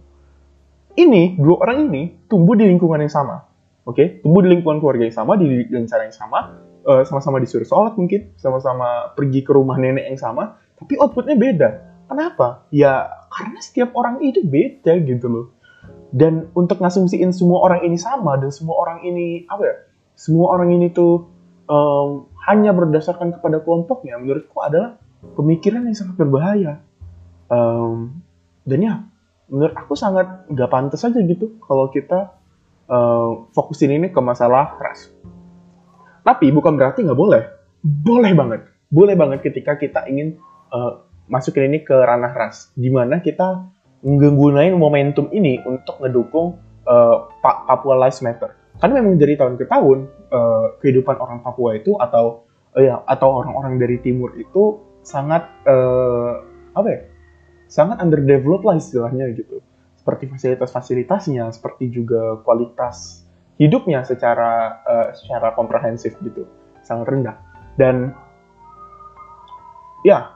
ini 0.96 1.34
dua 1.36 1.66
orang 1.66 1.92
ini 1.92 2.02
tumbuh 2.30 2.56
di 2.56 2.64
lingkungan 2.70 3.04
yang 3.04 3.12
sama 3.12 3.44
oke 3.84 3.98
okay? 3.98 4.06
tumbuh 4.24 4.40
di 4.40 4.54
lingkungan 4.54 4.80
keluarga 4.80 5.04
yang 5.04 5.16
sama 5.18 5.36
di 5.36 5.66
cara 5.90 6.08
yang 6.08 6.16
sama 6.16 6.40
uh, 6.86 7.02
sama-sama 7.06 7.38
disuruh 7.42 7.66
sholat 7.66 7.94
mungkin 7.98 8.34
sama-sama 8.38 9.12
pergi 9.14 9.42
ke 9.42 9.50
rumah 9.54 9.78
nenek 9.78 10.08
yang 10.12 10.18
sama 10.20 10.58
tapi 10.78 10.98
outputnya 10.98 11.38
beda. 11.38 11.68
Kenapa? 12.10 12.66
Ya 12.74 13.08
karena 13.30 13.58
setiap 13.62 13.94
orang 13.96 14.20
itu 14.20 14.42
beda 14.44 14.98
gitu 15.06 15.26
loh. 15.30 15.46
Dan 16.12 16.52
untuk 16.52 16.82
ngasumsiin 16.82 17.32
semua 17.32 17.64
orang 17.64 17.88
ini 17.88 17.96
sama 17.96 18.36
dan 18.36 18.52
semua 18.52 18.76
orang 18.76 19.00
ini 19.06 19.48
apa 19.48 19.62
ya 19.64 19.74
semua 20.12 20.52
orang 20.52 20.76
ini 20.76 20.92
tuh 20.92 21.24
um, 21.70 22.28
hanya 22.44 22.74
berdasarkan 22.76 23.32
kepada 23.32 23.64
kelompoknya 23.64 24.20
menurutku 24.20 24.60
adalah 24.60 25.00
pemikiran 25.38 25.88
yang 25.88 25.96
sangat 25.96 26.20
berbahaya. 26.20 26.82
Um, 27.48 28.22
dan 28.68 28.78
ya 28.82 28.94
menurut 29.48 29.74
aku 29.76 29.94
sangat 29.96 30.48
nggak 30.48 30.70
pantas 30.72 31.04
aja 31.04 31.20
gitu 31.20 31.56
kalau 31.64 31.88
kita 31.88 32.36
uh, 32.88 33.48
fokusin 33.56 33.96
ini 33.96 34.12
ke 34.12 34.20
masalah 34.20 34.76
ras. 34.76 35.08
Tapi 36.22 36.54
bukan 36.54 36.78
berarti 36.78 37.02
nggak 37.02 37.18
boleh. 37.18 37.42
Boleh 37.82 38.32
banget. 38.34 38.60
Boleh 38.88 39.14
banget 39.18 39.42
ketika 39.42 39.74
kita 39.78 40.06
ingin 40.06 40.38
uh, 40.70 41.02
masukin 41.26 41.70
ini 41.70 41.82
ke 41.82 41.94
ranah 41.94 42.30
ras. 42.30 42.70
Di 42.78 42.88
mana 42.90 43.18
kita 43.18 43.66
menggunakan 44.02 44.74
momentum 44.74 45.30
ini 45.30 45.62
untuk 45.62 45.98
ngedukung 46.02 46.58
uh, 46.86 47.30
Papua 47.42 47.98
Lives 48.06 48.22
Matter. 48.22 48.54
Karena 48.78 48.98
memang 48.98 49.14
dari 49.18 49.38
tahun 49.38 49.54
ke 49.58 49.64
tahun 49.70 49.98
uh, 50.30 50.66
kehidupan 50.82 51.16
orang 51.18 51.38
Papua 51.42 51.78
itu 51.78 51.94
atau 51.98 52.46
uh, 52.74 52.82
ya 52.82 52.98
atau 53.06 53.42
orang-orang 53.42 53.78
dari 53.78 54.02
timur 54.02 54.34
itu 54.34 54.82
sangat 55.02 55.46
uh, 55.66 56.42
apa 56.74 56.88
ya 56.88 57.00
sangat 57.70 58.02
underdeveloped 58.02 58.66
lah 58.66 58.76
istilahnya 58.78 59.30
gitu. 59.32 59.62
Seperti 60.02 60.26
fasilitas-fasilitasnya, 60.34 61.46
seperti 61.54 61.94
juga 61.94 62.42
kualitas 62.42 63.21
hidupnya 63.62 64.02
secara 64.02 64.82
uh, 64.82 65.14
secara 65.14 65.54
komprehensif 65.54 66.18
gitu, 66.26 66.42
sangat 66.82 67.14
rendah. 67.14 67.38
Dan 67.78 68.10
ya 70.02 70.26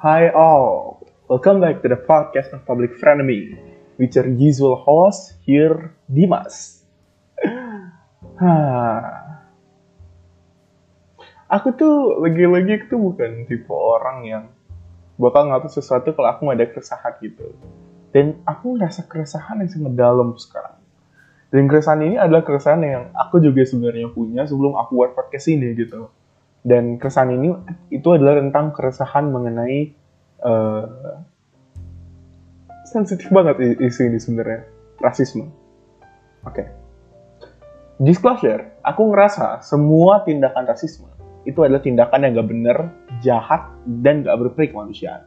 Hi 0.00 0.30
all, 0.32 1.02
welcome 1.28 1.60
back 1.60 1.84
to 1.84 1.88
the 1.92 2.00
podcast 2.00 2.54
of 2.56 2.64
Public 2.64 2.96
Frenemy 2.96 3.60
with 4.00 4.16
your 4.16 4.24
usual 4.24 4.80
host 4.80 5.36
here 5.44 5.92
Dimas. 6.08 6.80
aku 11.46 11.68
tuh 11.78 11.94
lagi-lagi 12.22 12.90
tuh 12.90 12.98
bukan 12.98 13.46
tipe 13.46 13.70
orang 13.70 14.18
yang 14.26 14.44
bakal 15.16 15.48
ngatur 15.48 15.70
sesuatu 15.72 16.12
kalau 16.12 16.28
aku 16.28 16.50
ada 16.52 16.66
keresahan 16.66 17.14
gitu. 17.22 17.54
Dan 18.10 18.40
aku 18.48 18.76
ngerasa 18.76 19.06
keresahan 19.06 19.62
yang 19.64 19.70
sangat 19.70 19.94
dalam 19.94 20.34
sekarang. 20.36 20.76
Dan 21.52 21.70
keresahan 21.70 22.02
ini 22.02 22.16
adalah 22.18 22.42
keresahan 22.42 22.82
yang 22.82 23.04
aku 23.14 23.38
juga 23.38 23.62
sebenarnya 23.62 24.10
punya 24.10 24.44
sebelum 24.44 24.74
aku 24.76 24.98
buat 24.98 25.12
podcast 25.14 25.46
ini 25.52 25.72
gitu. 25.78 26.10
Dan 26.66 26.98
keresahan 26.98 27.30
ini 27.30 27.54
itu 27.94 28.08
adalah 28.10 28.42
tentang 28.42 28.74
keresahan 28.74 29.30
mengenai 29.30 29.94
uh, 30.42 31.22
sensitif 32.88 33.30
banget 33.30 33.78
isu 33.78 34.10
ini 34.10 34.18
sebenarnya 34.18 34.66
rasisme. 34.98 35.46
Oke. 36.42 36.62
Okay. 36.62 36.66
Disclosure, 37.96 38.76
aku 38.84 39.08
ngerasa 39.08 39.64
semua 39.64 40.20
tindakan 40.26 40.68
rasisme 40.68 41.15
itu 41.46 41.62
adalah 41.62 41.80
tindakan 41.80 42.26
yang 42.26 42.32
gak 42.42 42.48
bener, 42.50 42.78
jahat, 43.22 43.70
dan 43.86 44.26
gak 44.26 44.36
berperi 44.36 44.74
kemanusiaan. 44.74 45.24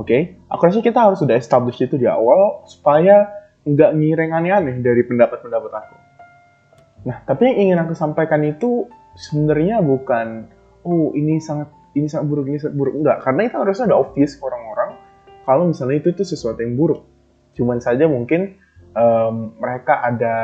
Oke, 0.00 0.08
okay? 0.08 0.20
aku 0.48 0.72
rasa 0.72 0.80
kita 0.80 1.04
harus 1.04 1.20
sudah 1.20 1.36
establish 1.36 1.76
itu 1.84 2.00
di 2.00 2.08
awal 2.08 2.64
supaya 2.64 3.28
nggak 3.68 3.90
ngireng 3.92 4.32
aneh-aneh 4.32 4.80
dari 4.80 5.04
pendapat-pendapat 5.04 5.68
aku. 5.68 5.96
Nah, 7.12 7.20
tapi 7.28 7.52
yang 7.52 7.56
ingin 7.68 7.78
aku 7.84 7.92
sampaikan 7.92 8.40
itu 8.40 8.88
sebenarnya 9.20 9.84
bukan, 9.84 10.48
oh 10.88 11.12
ini 11.12 11.36
sangat 11.44 11.68
ini 11.92 12.08
sangat 12.08 12.24
buruk, 12.24 12.48
ini 12.48 12.56
sangat 12.56 12.76
buruk. 12.80 12.94
Enggak, 12.96 13.20
karena 13.20 13.40
itu 13.52 13.56
harusnya 13.60 13.86
udah 13.92 13.98
obvious 14.00 14.32
orang-orang 14.40 14.90
kalau 15.44 15.68
misalnya 15.68 15.96
itu 16.00 16.08
itu 16.14 16.24
sesuatu 16.24 16.64
yang 16.64 16.74
buruk. 16.78 17.04
Cuman 17.52 17.78
saja 17.84 18.08
mungkin 18.08 18.56
um, 18.96 19.52
mereka 19.60 20.00
ada 20.00 20.36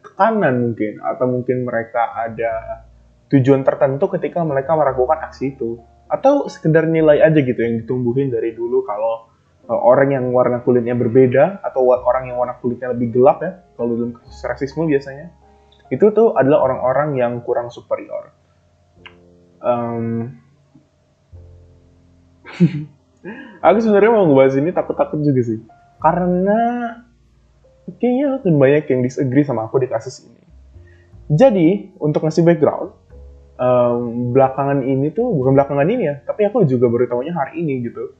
tekanan 0.00 0.72
mungkin 0.72 1.04
atau 1.04 1.26
mungkin 1.28 1.68
mereka 1.68 2.16
ada 2.16 2.85
tujuan 3.32 3.66
tertentu 3.66 4.06
ketika 4.18 4.42
mereka 4.46 4.78
melakukan 4.78 5.18
aksi 5.26 5.54
itu. 5.56 5.82
Atau 6.06 6.46
sekedar 6.46 6.86
nilai 6.86 7.18
aja 7.18 7.38
gitu 7.42 7.58
yang 7.58 7.82
ditumbuhin 7.82 8.30
dari 8.30 8.54
dulu 8.54 8.86
kalau 8.86 9.26
uh, 9.66 9.74
orang 9.74 10.14
yang 10.14 10.24
warna 10.30 10.62
kulitnya 10.62 10.94
berbeda 10.94 11.58
atau 11.66 11.90
orang 11.90 12.30
yang 12.30 12.38
warna 12.38 12.54
kulitnya 12.62 12.94
lebih 12.94 13.10
gelap 13.10 13.42
ya 13.42 13.66
kalau 13.74 13.98
dalam 13.98 14.14
kasus 14.14 14.42
rasisme 14.46 14.86
biasanya. 14.86 15.34
Itu 15.90 16.10
tuh 16.14 16.34
adalah 16.38 16.66
orang-orang 16.70 17.18
yang 17.18 17.32
kurang 17.42 17.70
superior. 17.70 18.30
Um, 19.58 20.38
aku 23.66 23.78
sebenarnya 23.82 24.10
mau 24.14 24.30
ngebahas 24.30 24.54
ini 24.58 24.70
takut-takut 24.70 25.18
juga 25.22 25.42
sih. 25.42 25.58
Karena 25.98 26.62
kayaknya 27.98 28.42
akan 28.42 28.54
banyak 28.58 28.84
yang 28.90 29.00
disagree 29.02 29.46
sama 29.46 29.66
aku 29.66 29.82
di 29.82 29.90
kasus 29.90 30.26
ini. 30.26 30.42
Jadi 31.26 31.90
untuk 31.98 32.22
ngasih 32.22 32.46
background 32.46 32.94
um, 33.56 34.32
belakangan 34.32 34.84
ini 34.84 35.12
tuh 35.12 35.28
bukan 35.32 35.56
belakangan 35.56 35.88
ini 35.88 36.02
ya 36.08 36.14
tapi 36.24 36.48
aku 36.48 36.64
juga 36.64 36.88
baru 36.88 37.08
tahunya 37.10 37.32
hari 37.32 37.64
ini 37.64 37.84
gitu 37.88 38.14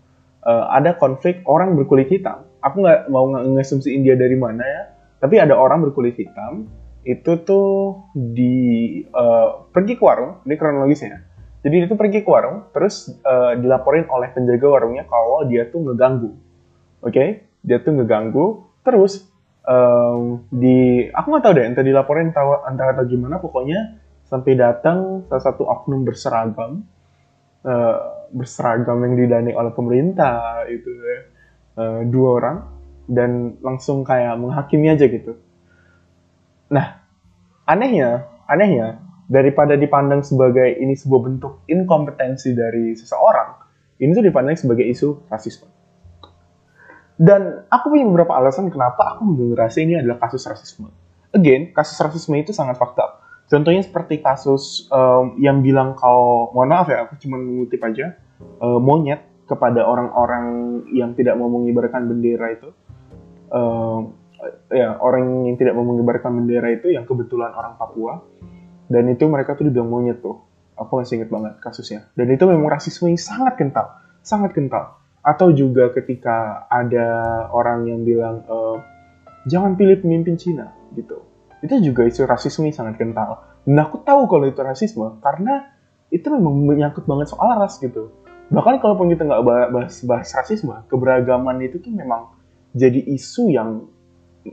uh, 0.45 0.65
ada 0.73 0.97
konflik 0.97 1.45
orang 1.49 1.77
berkulit 1.77 2.11
hitam 2.11 2.45
aku 2.61 2.83
nggak 2.83 3.09
mau 3.09 3.31
ngasumsiin 3.31 4.05
dia 4.05 4.19
dari 4.19 4.37
mana 4.37 4.65
ya 4.65 4.83
tapi 5.21 5.41
ada 5.41 5.57
orang 5.57 5.85
berkulit 5.85 6.17
hitam 6.19 6.69
itu 7.07 7.39
tuh 7.47 8.03
di 8.13 9.01
uh, 9.15 9.71
pergi 9.71 9.95
ke 9.95 10.03
warung 10.03 10.43
ini 10.43 10.55
kronologisnya 10.59 11.37
jadi 11.67 11.83
dia 11.83 11.89
tuh 11.91 11.99
pergi 11.99 12.23
ke 12.23 12.31
warung, 12.31 12.71
terus 12.71 13.11
uh, 13.27 13.59
dilaporin 13.59 14.07
oleh 14.07 14.31
penjaga 14.31 14.71
warungnya 14.71 15.03
kalau 15.11 15.43
dia 15.51 15.67
tuh 15.67 15.83
ngeganggu. 15.83 16.31
Oke, 17.03 17.11
okay? 17.11 17.29
dia 17.67 17.83
tuh 17.83 17.91
ngeganggu. 17.99 18.71
Terus 18.87 19.27
um, 19.67 20.47
di, 20.47 21.11
aku 21.11 21.27
nggak 21.27 21.43
tahu 21.43 21.55
deh, 21.59 21.67
entah 21.67 21.83
dilaporin 21.83 22.31
tahu 22.31 22.63
entah 22.71 22.95
atau 22.95 23.03
gimana, 23.11 23.43
pokoknya 23.43 23.99
sampai 24.27 24.59
datang 24.59 25.25
salah 25.31 25.43
satu 25.43 25.63
oknum 25.67 26.03
berseragam, 26.03 26.83
uh, 27.63 28.29
berseragam 28.35 28.99
yang 29.07 29.15
didanai 29.15 29.55
oleh 29.55 29.73
pemerintah 29.73 30.67
itu 30.67 30.91
ya, 30.91 31.19
uh, 31.79 32.01
dua 32.07 32.29
orang 32.43 32.59
dan 33.07 33.55
langsung 33.63 34.03
kayak 34.03 34.35
menghakimi 34.39 34.91
aja 34.91 35.07
gitu. 35.07 35.39
Nah, 36.75 37.07
anehnya, 37.71 38.27
anehnya 38.51 38.99
daripada 39.31 39.79
dipandang 39.79 40.27
sebagai 40.27 40.75
ini 40.75 40.99
sebuah 40.99 41.21
bentuk 41.31 41.63
inkompetensi 41.71 42.51
dari 42.55 42.99
seseorang, 42.99 43.63
ini 44.03 44.11
tuh 44.11 44.27
dipandang 44.27 44.59
sebagai 44.59 44.83
isu 44.87 45.31
rasisme. 45.31 45.71
Dan 47.17 47.65
aku 47.73 47.97
punya 47.97 48.05
beberapa 48.05 48.37
alasan 48.37 48.69
kenapa 48.69 49.17
aku 49.17 49.25
merasa 49.57 49.81
ini 49.81 49.97
adalah 49.97 50.21
kasus 50.21 50.45
rasisme. 50.45 50.93
Again, 51.33 51.73
kasus 51.73 51.97
rasisme 51.97 52.37
itu 52.37 52.53
sangat 52.53 52.77
fakta. 52.77 53.16
Contohnya 53.47 53.83
seperti 53.87 54.19
kasus 54.19 54.91
um, 54.91 55.39
yang 55.39 55.63
bilang 55.63 55.95
kalau, 55.95 56.51
mohon 56.51 56.67
maaf 56.67 56.91
ya, 56.91 57.07
aku 57.07 57.15
cuma 57.23 57.39
mengutip 57.39 57.79
aja, 57.87 58.19
uh, 58.59 58.83
monyet 58.83 59.23
kepada 59.47 59.87
orang-orang 59.87 60.47
yang 60.91 61.15
tidak 61.15 61.39
mau 61.39 61.47
mengibarkan 61.47 62.11
bendera 62.11 62.59
itu. 62.59 62.75
Uh, 63.47 64.11
ya, 64.75 64.99
orang 64.99 65.47
yang 65.47 65.55
tidak 65.55 65.79
mau 65.79 65.87
mengibarkan 65.87 66.43
bendera 66.43 66.75
itu 66.75 66.91
yang 66.91 67.07
kebetulan 67.07 67.55
orang 67.55 67.79
Papua. 67.79 68.19
Dan 68.91 69.07
itu 69.15 69.31
mereka 69.31 69.55
tuh 69.55 69.71
dibilang 69.71 69.95
monyet 69.95 70.19
tuh. 70.19 70.43
Aku 70.75 70.99
masih 70.99 71.23
inget 71.23 71.31
banget 71.31 71.63
kasusnya. 71.63 72.11
Dan 72.19 72.27
itu 72.35 72.43
memang 72.51 72.67
rasisme 72.67 73.07
yang 73.07 73.19
sangat 73.19 73.55
kental. 73.55 73.95
Sangat 74.27 74.59
kental. 74.59 74.99
Atau 75.23 75.55
juga 75.55 75.95
ketika 75.95 76.67
ada 76.71 77.07
orang 77.51 77.87
yang 77.91 78.07
bilang 78.07 78.47
e, 78.47 78.57
jangan 79.51 79.75
pilih 79.75 79.99
pemimpin 79.99 80.39
Cina 80.39 80.71
gitu 80.95 81.36
itu 81.67 81.93
juga 81.93 82.07
isu 82.07 82.25
rasisme 82.25 82.71
sangat 82.71 82.97
kental. 82.97 83.43
Dan 83.67 83.83
aku 83.83 84.01
tahu 84.07 84.31
kalau 84.31 84.47
itu 84.47 84.63
rasisme 84.63 85.19
karena 85.21 85.75
itu 86.15 86.31
memang 86.31 86.55
menyangkut 86.65 87.05
banget 87.05 87.35
soal 87.35 87.59
ras 87.59 87.83
gitu. 87.83 88.15
Bahkan 88.47 88.79
kalaupun 88.79 89.11
kita 89.11 89.27
nggak 89.27 89.43
bahas, 89.45 89.95
bahas 90.07 90.31
rasisme 90.31 90.73
keberagaman 90.87 91.59
itu 91.67 91.83
tuh 91.83 91.91
memang 91.91 92.31
jadi 92.73 93.03
isu 93.03 93.51
yang 93.51 93.91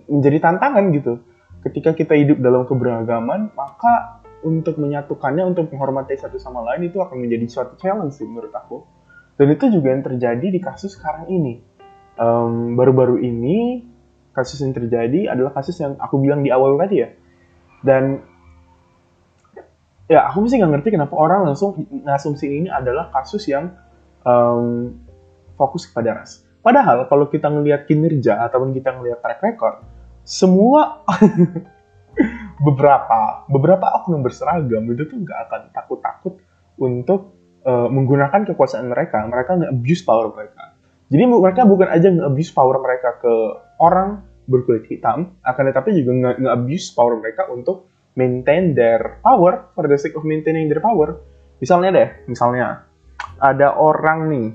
menjadi 0.09 0.49
tantangan 0.49 0.89
gitu. 0.97 1.21
Ketika 1.61 1.93
kita 1.93 2.17
hidup 2.17 2.41
dalam 2.41 2.65
keberagaman 2.65 3.53
maka 3.53 4.25
untuk 4.43 4.75
menyatukannya 4.81 5.55
untuk 5.55 5.71
menghormati 5.71 6.19
satu 6.19 6.35
sama 6.35 6.59
lain 6.67 6.91
itu 6.91 6.99
akan 6.99 7.21
menjadi 7.21 7.45
suatu 7.47 7.79
challenge 7.79 8.17
sih 8.17 8.27
menurut 8.27 8.51
aku. 8.51 8.83
Dan 9.37 9.53
itu 9.53 9.69
juga 9.69 9.93
yang 9.93 10.03
terjadi 10.03 10.47
di 10.49 10.59
kasus 10.59 10.97
sekarang 10.97 11.29
ini. 11.29 11.61
Baru 12.17 12.77
baru-baru 12.77 13.25
ini 13.25 13.92
kasus 14.33 14.59
yang 14.65 14.73
terjadi 14.73 15.31
adalah 15.31 15.53
kasus 15.53 15.77
yang 15.77 15.93
aku 16.01 16.17
bilang 16.19 16.41
di 16.41 16.49
awal 16.49 16.75
tadi 16.75 17.05
ya 17.05 17.09
dan 17.85 18.25
ya 20.07 20.29
aku 20.29 20.43
mesti 20.43 20.59
nggak 20.59 20.71
ngerti 20.79 20.89
kenapa 20.93 21.13
orang 21.15 21.47
langsung 21.47 21.77
ngasumsi 21.89 22.45
ini 22.49 22.67
adalah 22.69 23.09
kasus 23.13 23.47
yang 23.47 23.71
um, 24.27 24.95
fokus 25.55 25.87
kepada 25.87 26.23
ras. 26.23 26.43
Padahal 26.63 27.07
kalau 27.11 27.27
kita 27.27 27.51
ngelihat 27.51 27.85
kinerja 27.87 28.39
ataupun 28.47 28.71
kita 28.71 28.95
ngelihat 28.95 29.19
track 29.19 29.39
record, 29.43 29.83
semua 30.23 31.03
beberapa 32.65 33.43
beberapa 33.51 33.85
oknum 33.99 34.23
berseragam 34.23 34.87
itu 34.87 35.03
tuh 35.07 35.17
nggak 35.23 35.39
akan 35.49 35.61
takut-takut 35.75 36.39
untuk 36.79 37.35
uh, 37.67 37.91
menggunakan 37.91 38.47
kekuasaan 38.47 38.87
mereka. 38.87 39.27
Mereka 39.27 39.59
nggak 39.59 39.71
abuse 39.75 40.03
power 40.07 40.31
mereka. 40.31 40.72
Jadi 41.11 41.23
mereka 41.27 41.67
bukan 41.67 41.87
aja 41.91 42.07
nggak 42.09 42.29
abuse 42.31 42.51
power 42.55 42.79
mereka 42.79 43.19
ke 43.19 43.33
orang 43.79 44.23
berkulit 44.47 44.87
hitam, 44.87 45.35
akan 45.43 45.63
tetapi 45.71 45.95
juga 45.95 46.35
nggak 46.35 46.53
abuse 46.53 46.91
power 46.91 47.19
mereka 47.19 47.47
untuk 47.51 47.87
maintain 48.13 48.77
their 48.77 49.19
power 49.25 49.73
for 49.73 49.89
the 49.89 49.97
sake 49.97 50.13
of 50.13 50.23
maintaining 50.27 50.69
their 50.69 50.83
power. 50.83 51.19
Misalnya 51.59 51.89
deh, 51.95 52.09
misalnya 52.27 52.85
ada 53.39 53.73
orang 53.75 54.29
nih, 54.29 54.47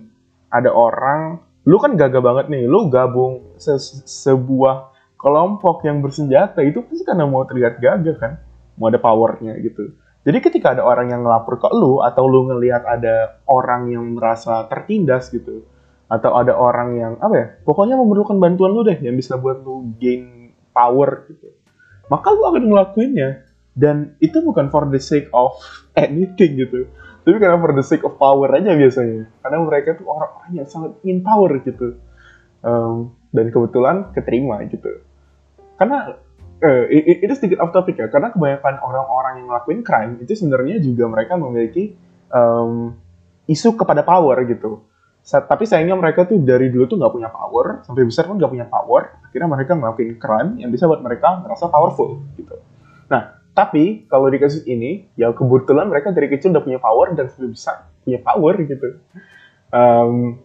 ada 0.53 0.71
orang, 0.73 1.41
lu 1.65 1.77
kan 1.81 1.97
gagah 1.97 2.21
banget 2.21 2.53
nih, 2.53 2.65
lu 2.69 2.89
gabung 2.93 3.57
se 3.57 3.77
sebuah 4.05 4.93
kelompok 5.19 5.83
yang 5.83 5.99
bersenjata 5.99 6.63
itu 6.63 6.85
pasti 6.85 7.03
karena 7.03 7.27
mau 7.27 7.43
terlihat 7.49 7.83
gagah 7.83 8.17
kan, 8.21 8.33
mau 8.79 8.93
ada 8.93 9.01
powernya 9.01 9.59
gitu. 9.65 9.97
Jadi 10.23 10.39
ketika 10.45 10.77
ada 10.77 10.85
orang 10.85 11.09
yang 11.09 11.25
ngelapor 11.25 11.57
ke 11.57 11.69
lu 11.73 12.05
atau 12.05 12.29
lu 12.29 12.53
ngelihat 12.53 12.85
ada 12.85 13.41
orang 13.49 13.89
yang 13.89 14.05
merasa 14.15 14.69
tertindas 14.69 15.33
gitu, 15.33 15.65
atau 16.09 16.41
ada 16.41 16.57
orang 16.57 16.97
yang 16.97 17.13
apa 17.21 17.35
ya, 17.37 17.47
pokoknya 17.69 18.01
memerlukan 18.01 18.41
bantuan 18.41 18.73
lu 18.73 18.81
deh 18.81 18.97
yang 18.97 19.13
bisa 19.13 19.37
buat 19.37 19.61
lu 19.61 19.93
gain 20.01 20.57
power 20.73 21.29
gitu, 21.29 21.53
maka 22.09 22.33
lu 22.33 22.43
akan 22.49 22.65
ngelakuinnya. 22.65 23.45
Dan 23.79 24.19
itu 24.19 24.43
bukan 24.43 24.75
for 24.75 24.91
the 24.91 24.99
sake 24.99 25.31
of 25.31 25.55
anything 25.95 26.59
gitu. 26.59 26.91
Tapi 27.23 27.37
karena 27.39 27.61
for 27.61 27.77
the 27.77 27.85
sake 27.85 28.03
of 28.03 28.19
power 28.19 28.51
aja 28.51 28.75
biasanya. 28.75 29.31
Karena 29.39 29.59
mereka 29.63 29.95
tuh 29.95 30.09
orang-orang 30.11 30.51
yang 30.51 30.67
sangat 30.67 30.99
ingin 31.07 31.23
power 31.23 31.63
gitu. 31.63 31.95
Um, 32.59 33.15
dan 33.31 33.55
kebetulan 33.55 34.11
keterima 34.17 34.67
gitu. 34.67 34.99
Karena 35.79 36.19
uh, 36.59 36.85
itu 36.91 37.31
sedikit 37.39 37.63
off 37.63 37.71
topic 37.71 38.03
ya. 38.03 38.11
Karena 38.11 38.35
kebanyakan 38.35 38.83
orang-orang 38.83 39.45
yang 39.45 39.47
ngelakuin 39.47 39.81
crime 39.87 40.13
itu 40.27 40.33
sebenarnya 40.35 40.83
juga 40.83 41.07
mereka 41.07 41.39
memiliki 41.39 41.95
um, 42.35 42.99
isu 43.47 43.79
kepada 43.79 44.03
power 44.03 44.43
gitu 44.43 44.88
tapi 45.29 45.69
sayangnya 45.69 45.97
mereka 45.99 46.25
tuh 46.25 46.41
dari 46.41 46.73
dulu 46.73 46.89
tuh 46.89 46.97
nggak 46.97 47.13
punya 47.13 47.29
power 47.29 47.85
sampai 47.85 48.09
besar 48.09 48.25
pun 48.25 48.41
nggak 48.41 48.49
punya 48.49 48.67
power 48.67 49.13
akhirnya 49.29 49.49
mereka 49.49 49.73
ngelakuin 49.77 50.17
crime 50.17 50.51
yang 50.57 50.73
bisa 50.73 50.89
buat 50.89 51.05
mereka 51.05 51.45
merasa 51.45 51.69
powerful 51.69 52.25
gitu 52.41 52.57
nah 53.13 53.39
tapi 53.59 54.07
kalau 54.07 54.31
di 54.31 54.39
kasus 54.39 54.63
ini, 54.71 55.11
ya 55.19 55.35
kebetulan 55.35 55.91
mereka 55.91 56.15
dari 56.15 56.31
kecil 56.31 56.55
udah 56.55 56.63
punya 56.63 56.79
power 56.79 57.11
dan 57.11 57.27
sudah 57.27 57.51
bisa 57.51 57.71
punya 58.07 58.23
power 58.23 58.55
gitu. 58.63 59.03
Um, 59.75 60.39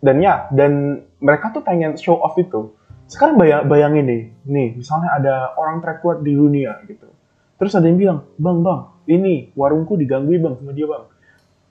dan 0.00 0.16
ya, 0.24 0.48
dan 0.48 1.04
mereka 1.20 1.52
tuh 1.52 1.60
pengen 1.60 2.00
show 2.00 2.16
off 2.16 2.32
itu. 2.40 2.72
Sekarang 3.12 3.36
bayang, 3.36 3.68
bayangin 3.68 4.08
nih, 4.08 4.22
nih 4.48 4.68
misalnya 4.80 5.20
ada 5.20 5.34
orang 5.60 5.84
terkuat 5.84 6.24
di 6.24 6.32
dunia 6.32 6.80
gitu. 6.88 7.12
Terus 7.60 7.76
ada 7.76 7.84
yang 7.84 8.00
bilang, 8.00 8.18
bang 8.40 8.58
bang, 8.64 8.80
ini 9.04 9.34
warungku 9.52 10.00
diganggu 10.00 10.32
bang 10.40 10.56
sama 10.56 10.72
dia 10.72 10.88
bang. 10.88 11.04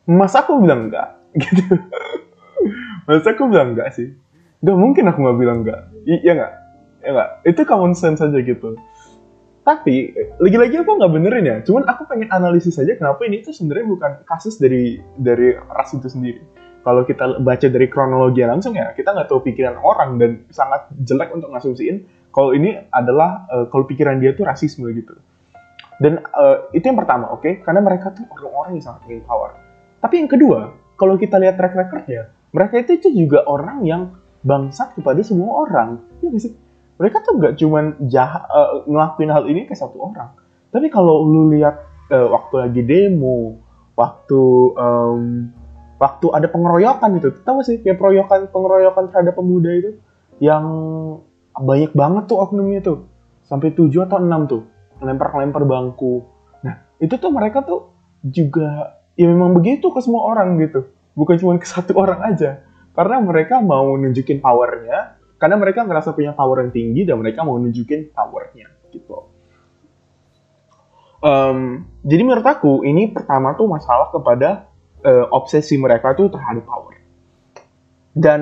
Mas 0.05 0.37
aku 0.37 0.61
bilang 0.61 0.85
enggak, 0.93 1.16
gitu. 1.35 1.63
Mas 3.07 3.27
aku 3.27 3.47
bilang 3.49 3.75
enggak 3.75 3.95
sih. 3.95 4.13
Gak 4.63 4.77
mungkin 4.77 5.09
aku 5.09 5.19
nggak 5.23 5.39
bilang 5.39 5.57
enggak. 5.65 5.81
Iya 6.07 6.31
enggak? 6.37 6.53
Ya 7.03 7.09
enggak? 7.15 7.29
Itu 7.47 7.61
common 7.65 7.93
sense 7.95 8.23
aja 8.23 8.39
gitu 8.39 8.77
tapi 9.67 10.15
lagi-lagi 10.39 10.79
aku 10.79 10.95
nggak 10.95 11.11
benerin 11.11 11.43
ya 11.43 11.57
cuman 11.67 11.83
aku 11.91 12.07
pengen 12.07 12.31
analisis 12.31 12.79
saja 12.79 12.95
kenapa 12.95 13.27
ini 13.27 13.43
tuh 13.43 13.51
sebenarnya 13.51 13.85
bukan 13.91 14.11
kasus 14.23 14.55
dari 14.55 15.03
dari 15.19 15.59
ras 15.59 15.91
itu 15.91 16.07
sendiri 16.07 16.39
kalau 16.87 17.03
kita 17.03 17.43
baca 17.43 17.67
dari 17.67 17.91
kronologi 17.91 18.47
langsung 18.47 18.79
ya 18.79 18.95
kita 18.95 19.11
nggak 19.11 19.27
tahu 19.27 19.43
pikiran 19.43 19.75
orang 19.83 20.15
dan 20.23 20.47
sangat 20.55 20.87
jelek 21.03 21.35
untuk 21.35 21.51
ngasumsiin 21.51 22.07
kalau 22.31 22.55
ini 22.55 22.79
adalah 22.95 23.43
uh, 23.51 23.67
kalau 23.67 23.83
pikiran 23.83 24.23
dia 24.23 24.31
tuh 24.31 24.47
rasisme 24.47 24.87
gitu 24.95 25.19
dan 25.99 26.23
uh, 26.31 26.71
itu 26.71 26.87
yang 26.87 26.95
pertama 26.95 27.27
oke 27.35 27.43
okay? 27.43 27.59
karena 27.59 27.83
mereka 27.83 28.15
tuh 28.15 28.23
orang-orang 28.39 28.79
yang 28.79 28.87
sangat 28.87 29.03
ingin 29.11 29.27
power 29.27 29.51
tapi 29.99 30.23
yang 30.23 30.31
kedua 30.31 30.71
kalau 30.97 31.15
kita 31.15 31.37
lihat 31.37 31.55
track 31.55 31.77
recordnya 31.77 32.33
mereka 32.51 32.81
itu 32.81 33.13
juga 33.13 33.45
orang 33.45 33.85
yang 33.85 34.17
bangsat 34.41 34.95
kepada 34.95 35.19
semua 35.21 35.67
orang. 35.67 36.01
Ya 36.23 36.31
mereka 36.97 37.21
tuh 37.21 37.37
gak 37.37 37.61
cuman 37.61 38.01
uh, 38.01 38.87
ngelakuin 38.89 39.29
hal 39.29 39.45
ini 39.45 39.69
ke 39.69 39.77
satu 39.77 40.01
orang. 40.01 40.33
Tapi 40.73 40.89
kalau 40.89 41.21
lu 41.27 41.53
lihat 41.53 41.77
uh, 42.09 42.27
waktu 42.33 42.55
lagi 42.57 42.81
demo 42.81 43.61
waktu 43.97 44.41
um, 44.77 45.49
waktu 45.97 46.25
ada 46.33 46.47
pengeroyokan 46.49 47.17
itu 47.17 47.33
tahu 47.41 47.65
sih 47.65 47.81
kayak 47.81 47.97
pengeroyokan 47.97 48.49
pengeroyokan 48.53 49.09
terhadap 49.09 49.33
pemuda 49.33 49.71
itu 49.73 49.91
yang 50.37 50.65
banyak 51.57 51.93
banget 51.93 52.23
tuh 52.29 52.37
oknumnya 52.41 52.81
tuh. 52.81 53.05
Sampai 53.45 53.71
tujuh 53.73 54.09
atau 54.09 54.17
enam 54.17 54.49
tuh 54.49 54.65
lempar-lempar 54.97 55.61
bangku. 55.61 56.25
Nah 56.65 56.89
itu 56.97 57.13
tuh 57.21 57.29
mereka 57.29 57.61
tuh 57.61 57.93
juga 58.25 58.96
ya 59.17 59.25
memang 59.27 59.57
begitu 59.57 59.89
ke 59.89 59.99
semua 59.99 60.29
orang 60.29 60.55
gitu 60.61 60.87
bukan 61.17 61.35
cuma 61.41 61.57
ke 61.57 61.65
satu 61.65 61.97
orang 61.97 62.21
aja 62.29 62.61
karena 62.93 63.17
mereka 63.19 63.59
mau 63.59 63.97
nunjukin 63.97 64.39
powernya 64.39 65.17
karena 65.37 65.55
mereka 65.57 65.85
ngerasa 65.85 66.13
punya 66.17 66.33
power 66.33 66.65
yang 66.65 66.71
tinggi 66.73 67.05
dan 67.05 67.21
mereka 67.21 67.45
mau 67.45 67.57
nunjukin 67.61 68.09
powernya 68.13 68.73
gitu. 68.89 69.29
Um, 71.17 71.89
jadi 72.05 72.21
menurut 72.21 72.45
aku 72.45 72.85
ini 72.85 73.09
pertama 73.09 73.57
tuh 73.57 73.65
masalah 73.65 74.13
kepada 74.13 74.69
uh, 75.01 75.25
obsesi 75.33 75.77
mereka 75.77 76.13
tuh 76.13 76.29
terhadap 76.29 76.65
power. 76.65 76.97
Dan 78.17 78.41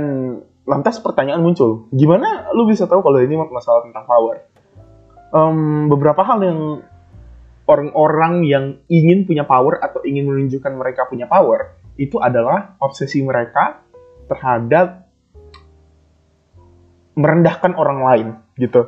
lantas 0.63 1.03
pertanyaan 1.03 1.43
muncul, 1.43 1.91
gimana 1.91 2.47
lu 2.55 2.67
bisa 2.67 2.87
tahu 2.87 3.03
kalau 3.03 3.19
ini 3.19 3.35
masalah 3.35 3.83
tentang 3.83 4.07
power? 4.07 4.47
Um, 5.35 5.91
beberapa 5.91 6.23
hal 6.23 6.39
yang 6.43 6.59
orang-orang 7.65 8.45
yang 8.45 8.65
ingin 8.89 9.25
punya 9.25 9.43
power 9.45 9.81
atau 9.81 10.05
ingin 10.05 10.29
menunjukkan 10.29 10.73
mereka 10.77 11.09
punya 11.09 11.25
power 11.25 11.77
itu 11.97 12.19
adalah 12.21 12.77
obsesi 12.77 13.23
mereka 13.23 13.81
terhadap 14.29 15.05
merendahkan 17.15 17.73
orang 17.73 17.99
lain 18.03 18.27
gitu. 18.59 18.85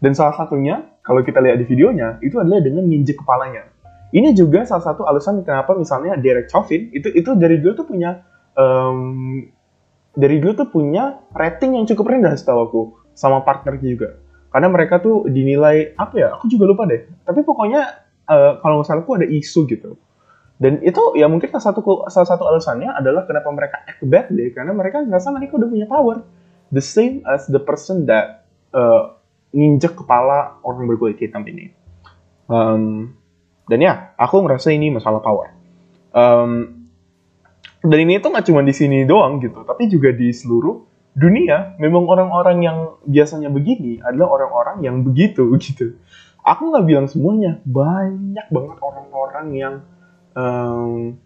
Dan 0.00 0.16
salah 0.16 0.34
satunya 0.36 0.84
kalau 1.04 1.22
kita 1.22 1.38
lihat 1.40 1.60
di 1.60 1.66
videonya 1.68 2.18
itu 2.24 2.40
adalah 2.40 2.60
dengan 2.60 2.84
nginjek 2.88 3.20
kepalanya. 3.22 3.68
Ini 4.10 4.32
juga 4.32 4.64
salah 4.64 4.84
satu 4.86 5.04
alasan 5.04 5.44
kenapa 5.44 5.76
misalnya 5.76 6.16
Derek 6.16 6.48
Chauvin 6.48 6.88
itu 6.94 7.12
itu 7.12 7.30
dari 7.36 7.60
dulu 7.60 7.72
tuh 7.84 7.86
punya 7.86 8.24
um, 8.56 9.44
dari 10.16 10.40
dulu 10.40 10.52
tuh 10.56 10.68
punya 10.72 11.20
rating 11.36 11.76
yang 11.76 11.84
cukup 11.84 12.16
rendah 12.16 12.32
setahu 12.32 12.60
aku 12.64 12.82
sama 13.12 13.44
partnernya 13.44 13.88
juga. 13.92 14.10
Karena 14.48 14.72
mereka 14.72 15.04
tuh 15.04 15.28
dinilai 15.28 15.92
apa 16.00 16.14
ya? 16.16 16.28
Aku 16.38 16.48
juga 16.48 16.64
lupa 16.64 16.88
deh. 16.88 17.04
Tapi 17.28 17.44
pokoknya 17.44 18.05
uh, 18.28 18.60
kalau 18.60 18.82
nggak 18.82 18.88
salah 18.90 19.02
aku 19.02 19.18
ada 19.18 19.26
isu 19.26 19.66
gitu. 19.70 19.98
Dan 20.56 20.80
itu 20.80 21.02
ya 21.20 21.28
mungkin 21.28 21.52
salah 21.52 21.72
satu 21.72 22.08
salah 22.08 22.28
satu 22.28 22.44
alasannya 22.48 22.88
adalah 22.88 23.28
kenapa 23.28 23.48
mereka 23.52 23.76
act 23.84 24.02
bad 24.08 24.32
deh 24.32 24.50
karena 24.56 24.72
mereka 24.72 25.04
ngerasa 25.04 25.28
mereka 25.28 25.60
udah 25.60 25.68
punya 25.68 25.84
power 25.84 26.24
the 26.72 26.80
same 26.80 27.20
as 27.28 27.44
the 27.46 27.60
person 27.60 28.08
that 28.08 28.48
uh, 28.72 29.16
nginjek 29.54 29.94
kepala 29.94 30.58
orang 30.64 30.88
berkulit 30.90 31.20
hitam 31.20 31.44
ini. 31.46 31.70
Um, 32.46 33.14
dan 33.66 33.82
ya, 33.82 34.14
aku 34.14 34.42
ngerasa 34.46 34.70
ini 34.70 34.94
masalah 34.94 35.22
power. 35.22 35.50
Um, 36.14 36.86
dan 37.82 37.98
ini 38.02 38.18
tuh 38.18 38.30
nggak 38.34 38.46
cuma 38.46 38.62
di 38.62 38.74
sini 38.74 39.06
doang 39.06 39.38
gitu, 39.42 39.62
tapi 39.62 39.86
juga 39.90 40.10
di 40.14 40.30
seluruh 40.30 40.86
dunia. 41.14 41.78
Memang 41.78 42.06
orang-orang 42.06 42.58
yang 42.62 42.78
biasanya 43.06 43.50
begini 43.50 44.02
adalah 44.02 44.40
orang-orang 44.40 44.76
yang 44.86 44.96
begitu 45.02 45.46
gitu. 45.64 45.98
Aku 46.46 46.70
nggak 46.70 46.86
bilang 46.86 47.06
semuanya, 47.10 47.58
banyak 47.66 48.46
banget 48.54 48.78
orang-orang 48.78 49.46
yang 49.50 49.74
um, 50.38 51.18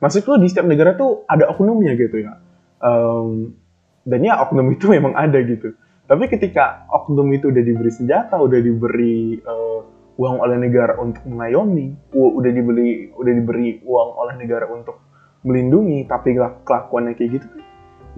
maksudku 0.00 0.40
di 0.40 0.48
setiap 0.48 0.64
negara 0.64 0.96
tuh 0.96 1.28
ada 1.28 1.52
oknumnya 1.52 1.92
gitu 1.92 2.24
ya. 2.24 2.40
Um, 2.80 3.60
dan 4.08 4.24
ya 4.24 4.40
oknum 4.40 4.72
itu 4.72 4.88
memang 4.96 5.12
ada 5.12 5.36
gitu. 5.44 5.76
Tapi 6.08 6.26
ketika 6.26 6.88
oknum 6.88 7.28
itu 7.36 7.52
udah 7.52 7.62
diberi 7.62 7.92
senjata 7.92 8.40
udah 8.40 8.58
diberi 8.58 9.38
uh, 9.44 9.84
uang 10.16 10.36
oleh 10.42 10.56
negara 10.58 10.98
untuk 11.00 11.24
mengayomi 11.24 12.12
udah 12.12 12.50
dibeli 12.52 13.08
udah 13.14 13.32
diberi 13.32 13.80
uang 13.80 14.10
oleh 14.20 14.34
negara 14.36 14.68
untuk 14.68 15.00
melindungi 15.46 16.04
tapi 16.04 16.36
kelakuannya 16.36 17.16
kayak 17.16 17.40
gitu 17.40 17.46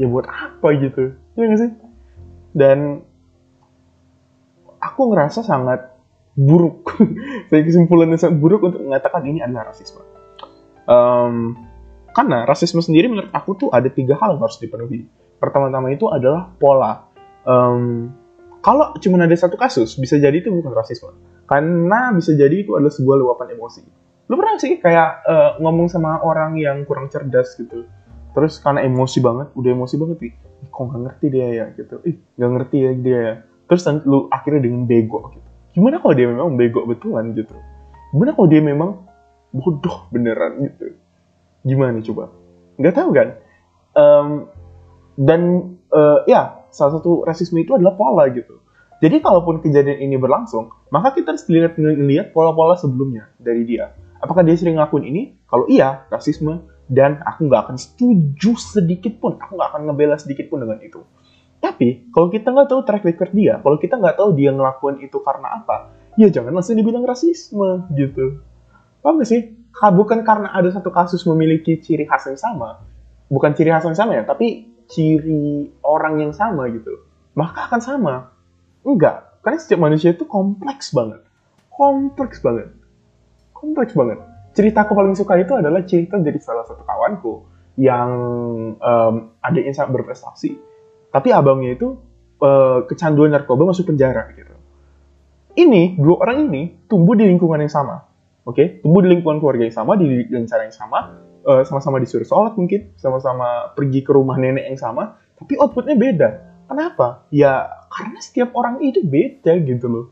ya 0.00 0.06
buat 0.08 0.24
apa 0.24 0.68
gitu? 0.80 1.12
Ya 1.36 1.42
gak 1.50 1.60
sih? 1.60 1.70
Dan 2.56 3.04
aku 4.80 5.12
ngerasa 5.12 5.44
sangat 5.44 5.91
buruk. 6.36 6.96
saya 7.48 7.62
kesimpulan 7.64 8.08
yang 8.12 8.20
sangat 8.20 8.38
buruk 8.40 8.64
untuk 8.64 8.80
mengatakan 8.84 9.24
ini 9.28 9.44
adalah 9.44 9.72
rasisme. 9.72 10.00
Um, 10.88 11.56
karena 12.12 12.44
rasisme 12.44 12.80
sendiri 12.84 13.08
menurut 13.08 13.32
aku 13.32 13.56
tuh 13.56 13.68
ada 13.72 13.88
tiga 13.88 14.16
hal 14.20 14.36
yang 14.36 14.42
harus 14.44 14.60
dipenuhi. 14.60 15.08
Pertama-tama 15.40 15.92
itu 15.92 16.06
adalah 16.08 16.52
pola. 16.60 17.08
Um, 17.48 18.12
kalau 18.62 18.94
cuma 19.02 19.18
ada 19.18 19.34
satu 19.34 19.58
kasus, 19.58 19.98
bisa 19.98 20.20
jadi 20.20 20.38
itu 20.38 20.52
bukan 20.52 20.70
rasisme. 20.70 21.10
Karena 21.50 22.14
bisa 22.14 22.30
jadi 22.32 22.62
itu 22.62 22.78
adalah 22.78 22.94
sebuah 22.94 23.16
luapan 23.18 23.58
emosi. 23.58 23.82
Lu 24.30 24.38
pernah 24.38 24.56
sih 24.56 24.78
kayak 24.78 25.10
uh, 25.26 25.50
ngomong 25.58 25.90
sama 25.90 26.22
orang 26.22 26.56
yang 26.56 26.86
kurang 26.86 27.10
cerdas 27.10 27.58
gitu. 27.58 27.84
Terus 28.32 28.62
karena 28.62 28.86
emosi 28.86 29.18
banget, 29.20 29.52
udah 29.52 29.70
emosi 29.74 29.94
banget 29.98 30.18
nih. 30.22 30.32
Kok 30.72 30.82
nggak 30.88 31.00
ngerti 31.04 31.26
dia 31.28 31.48
ya 31.52 31.66
gitu. 31.74 32.00
Ih, 32.06 32.16
nggak 32.38 32.50
ngerti 32.54 32.76
ya 32.78 32.90
dia 32.96 33.18
ya. 33.18 33.34
Terus 33.66 33.82
lu 34.06 34.30
akhirnya 34.30 34.62
dengan 34.62 34.86
bego 34.86 35.20
gitu. 35.34 35.51
Gimana 35.72 36.00
kalau 36.04 36.14
dia 36.16 36.28
memang 36.28 36.54
bego 36.56 36.84
betulan 36.84 37.32
gitu? 37.32 37.56
Gimana 38.12 38.36
kalau 38.36 38.48
dia 38.48 38.60
memang 38.60 38.90
bodoh 39.52 40.08
beneran 40.12 40.68
gitu? 40.68 40.96
Gimana 41.64 41.98
coba? 42.04 42.24
Nggak 42.76 42.94
tahu 42.96 43.10
kan? 43.16 43.28
Um, 43.92 44.28
dan 45.16 45.40
uh, 45.92 46.24
ya 46.24 46.64
salah 46.72 47.00
satu 47.00 47.24
rasisme 47.24 47.60
itu 47.60 47.76
adalah 47.76 47.96
pola 47.96 48.28
gitu. 48.32 48.60
Jadi 49.02 49.18
kalaupun 49.18 49.58
kejadian 49.58 49.98
ini 49.98 50.14
berlangsung, 50.14 50.70
maka 50.94 51.10
kita 51.10 51.34
harus 51.34 51.42
lihat 51.50 51.74
lihat 51.80 52.30
pola-pola 52.30 52.78
sebelumnya 52.78 53.26
dari 53.34 53.66
dia. 53.66 53.90
Apakah 54.22 54.46
dia 54.46 54.54
sering 54.54 54.78
ngelakuin 54.78 55.04
ini? 55.10 55.22
Kalau 55.50 55.66
iya, 55.66 56.06
rasisme. 56.06 56.70
Dan 56.92 57.24
aku 57.24 57.48
nggak 57.48 57.62
akan 57.66 57.76
setuju 57.80 58.54
sedikit 58.60 59.18
pun. 59.18 59.40
Aku 59.40 59.58
nggak 59.58 59.70
akan 59.74 59.82
ngebela 59.90 60.14
sedikit 60.20 60.46
pun 60.52 60.62
dengan 60.62 60.78
itu. 60.84 61.02
Tapi, 61.62 62.10
kalau 62.10 62.26
kita 62.26 62.50
nggak 62.50 62.68
tahu 62.74 62.80
track 62.82 63.06
record 63.06 63.30
dia, 63.30 63.62
kalau 63.62 63.78
kita 63.78 63.94
nggak 63.94 64.18
tahu 64.18 64.34
dia 64.34 64.50
ngelakuin 64.50 64.98
itu 64.98 65.22
karena 65.22 65.62
apa, 65.62 65.94
ya 66.18 66.26
jangan 66.26 66.50
langsung 66.50 66.74
dibilang 66.74 67.06
rasisme, 67.06 67.86
gitu. 67.94 68.42
Paham 68.98 69.22
gak 69.22 69.30
sih? 69.30 69.54
Bukan 69.72 70.26
karena 70.26 70.50
ada 70.50 70.68
satu 70.74 70.90
kasus 70.90 71.22
memiliki 71.24 71.78
ciri 71.78 72.02
khas 72.02 72.26
yang 72.26 72.38
sama. 72.38 72.82
Bukan 73.30 73.54
ciri 73.54 73.70
khas 73.70 73.86
yang 73.86 73.94
sama 73.94 74.18
ya, 74.18 74.26
tapi 74.26 74.72
ciri 74.92 75.72
orang 75.80 76.20
yang 76.20 76.32
sama 76.36 76.68
gitu 76.68 76.92
maka 77.32 77.64
akan 77.72 77.80
sama 77.80 78.14
enggak 78.84 79.40
karena 79.40 79.58
setiap 79.58 79.80
manusia 79.80 80.12
itu 80.12 80.28
kompleks 80.28 80.92
banget 80.92 81.24
kompleks 81.72 82.44
banget 82.44 82.68
kompleks 83.56 83.96
banget 83.96 84.20
cerita 84.52 84.84
aku 84.84 84.92
paling 84.92 85.16
suka 85.16 85.40
itu 85.40 85.56
adalah 85.56 85.80
cerita 85.88 86.20
dari 86.20 86.36
salah 86.36 86.68
satu 86.68 86.84
kawanku 86.84 87.48
yang 87.80 88.10
um, 88.76 89.14
ada 89.40 89.58
sangat 89.72 89.96
berprestasi 89.96 90.60
tapi 91.12 91.28
abangnya 91.30 91.76
itu 91.76 92.00
uh, 92.40 92.88
kecanduan 92.88 93.30
narkoba 93.30 93.70
masuk 93.70 93.92
penjara 93.92 94.32
gitu 94.34 94.56
ini 95.60 95.94
dua 96.00 96.24
orang 96.24 96.48
ini 96.48 96.62
tumbuh 96.88 97.12
di 97.14 97.28
lingkungan 97.28 97.60
yang 97.60 97.70
sama 97.70 98.08
oke 98.48 98.56
okay? 98.56 98.66
tumbuh 98.80 99.04
di 99.04 99.12
lingkungan 99.12 99.38
keluarga 99.38 99.68
yang 99.68 99.76
sama 99.76 99.94
di 100.00 100.26
cara 100.48 100.64
yang 100.66 100.74
sama 100.74 101.30
uh, 101.46 101.62
sama-sama 101.66 101.98
disuruh 101.98 102.26
sholat 102.26 102.54
mungkin, 102.54 102.94
sama-sama 102.98 103.74
pergi 103.74 104.02
ke 104.06 104.10
rumah 104.14 104.38
nenek 104.38 104.70
yang 104.72 104.78
sama, 104.78 105.18
tapi 105.36 105.58
outputnya 105.58 105.98
beda. 105.98 106.28
Kenapa? 106.70 107.28
Ya 107.28 107.68
karena 107.92 108.18
setiap 108.22 108.54
orang 108.56 108.80
itu 108.80 109.04
beda 109.04 109.58
gitu 109.66 109.86
loh. 109.90 110.06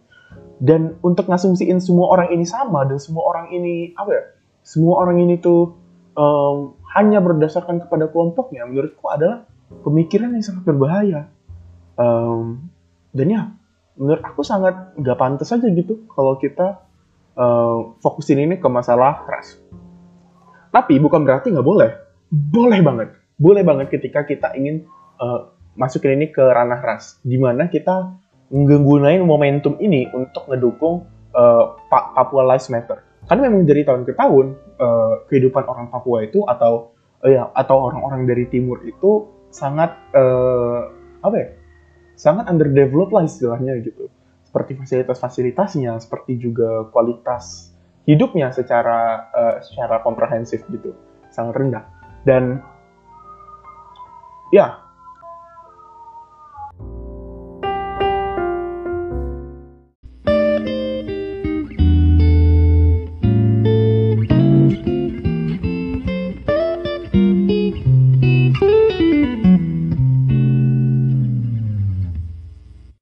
Dan 0.60 1.00
untuk 1.00 1.24
ngasumsiin 1.24 1.80
semua 1.80 2.12
orang 2.12 2.36
ini 2.36 2.44
sama 2.44 2.84
dan 2.84 3.00
semua 3.00 3.24
orang 3.24 3.48
ini 3.48 3.96
apa 3.96 4.10
ya? 4.12 4.22
Semua 4.60 5.00
orang 5.00 5.24
ini 5.24 5.40
tuh 5.40 5.72
um, 6.12 6.76
hanya 6.92 7.24
berdasarkan 7.24 7.80
kepada 7.80 8.12
kelompoknya, 8.12 8.68
menurutku 8.68 9.08
adalah 9.08 9.48
pemikiran 9.70 10.34
yang 10.34 10.44
sangat 10.44 10.66
berbahaya. 10.66 11.30
Um, 11.94 12.70
dan 13.14 13.26
ya, 13.30 13.42
menurut 13.94 14.22
aku 14.22 14.42
sangat 14.42 14.94
nggak 14.98 15.18
pantas 15.18 15.50
aja 15.54 15.66
gitu 15.70 16.06
kalau 16.10 16.38
kita 16.38 16.82
uh, 17.38 17.94
fokusin 18.02 18.42
ini 18.42 18.56
ke 18.58 18.68
masalah 18.70 19.22
ras 19.26 19.60
tapi 20.70 21.02
bukan 21.02 21.26
berarti 21.26 21.50
nggak 21.50 21.66
boleh. 21.66 21.90
Boleh 22.30 22.80
banget. 22.80 23.08
Boleh 23.34 23.62
banget 23.66 23.90
ketika 23.90 24.22
kita 24.22 24.54
ingin 24.54 24.86
uh, 25.18 25.50
masukin 25.74 26.18
ini 26.22 26.30
ke 26.30 26.40
ranah 26.40 26.78
ras. 26.78 27.18
Di 27.26 27.36
mana 27.36 27.66
kita 27.66 28.14
menggunakan 28.50 29.26
momentum 29.26 29.78
ini 29.82 30.06
untuk 30.14 30.46
ngedukung 30.46 31.06
uh, 31.34 31.64
Papua 31.90 32.54
Lives 32.54 32.70
Matter. 32.70 33.02
Karena 33.26 33.50
memang 33.50 33.66
dari 33.66 33.82
tahun 33.82 34.02
ke 34.06 34.14
tahun 34.14 34.46
uh, 34.78 35.14
kehidupan 35.26 35.66
orang 35.66 35.90
Papua 35.90 36.22
itu 36.22 36.46
atau 36.46 36.94
uh, 37.22 37.30
ya 37.30 37.50
atau 37.50 37.90
orang-orang 37.90 38.26
dari 38.30 38.46
timur 38.46 38.82
itu 38.86 39.26
sangat 39.50 39.94
uh, 40.14 40.90
apa 41.22 41.36
ya? 41.36 41.48
Sangat 42.16 42.48
underdeveloped 42.52 43.14
lah 43.14 43.24
istilahnya 43.24 43.80
gitu. 43.84 44.10
Seperti 44.46 44.74
fasilitas-fasilitasnya, 44.76 45.94
seperti 46.02 46.36
juga 46.40 46.90
kualitas 46.90 47.70
hidupnya 48.08 48.50
secara 48.50 49.30
uh, 49.30 49.56
secara 49.62 50.00
komprehensif 50.02 50.64
gitu 50.72 50.96
sangat 51.30 51.62
rendah 51.62 51.84
dan 52.26 52.58
ya 54.50 54.82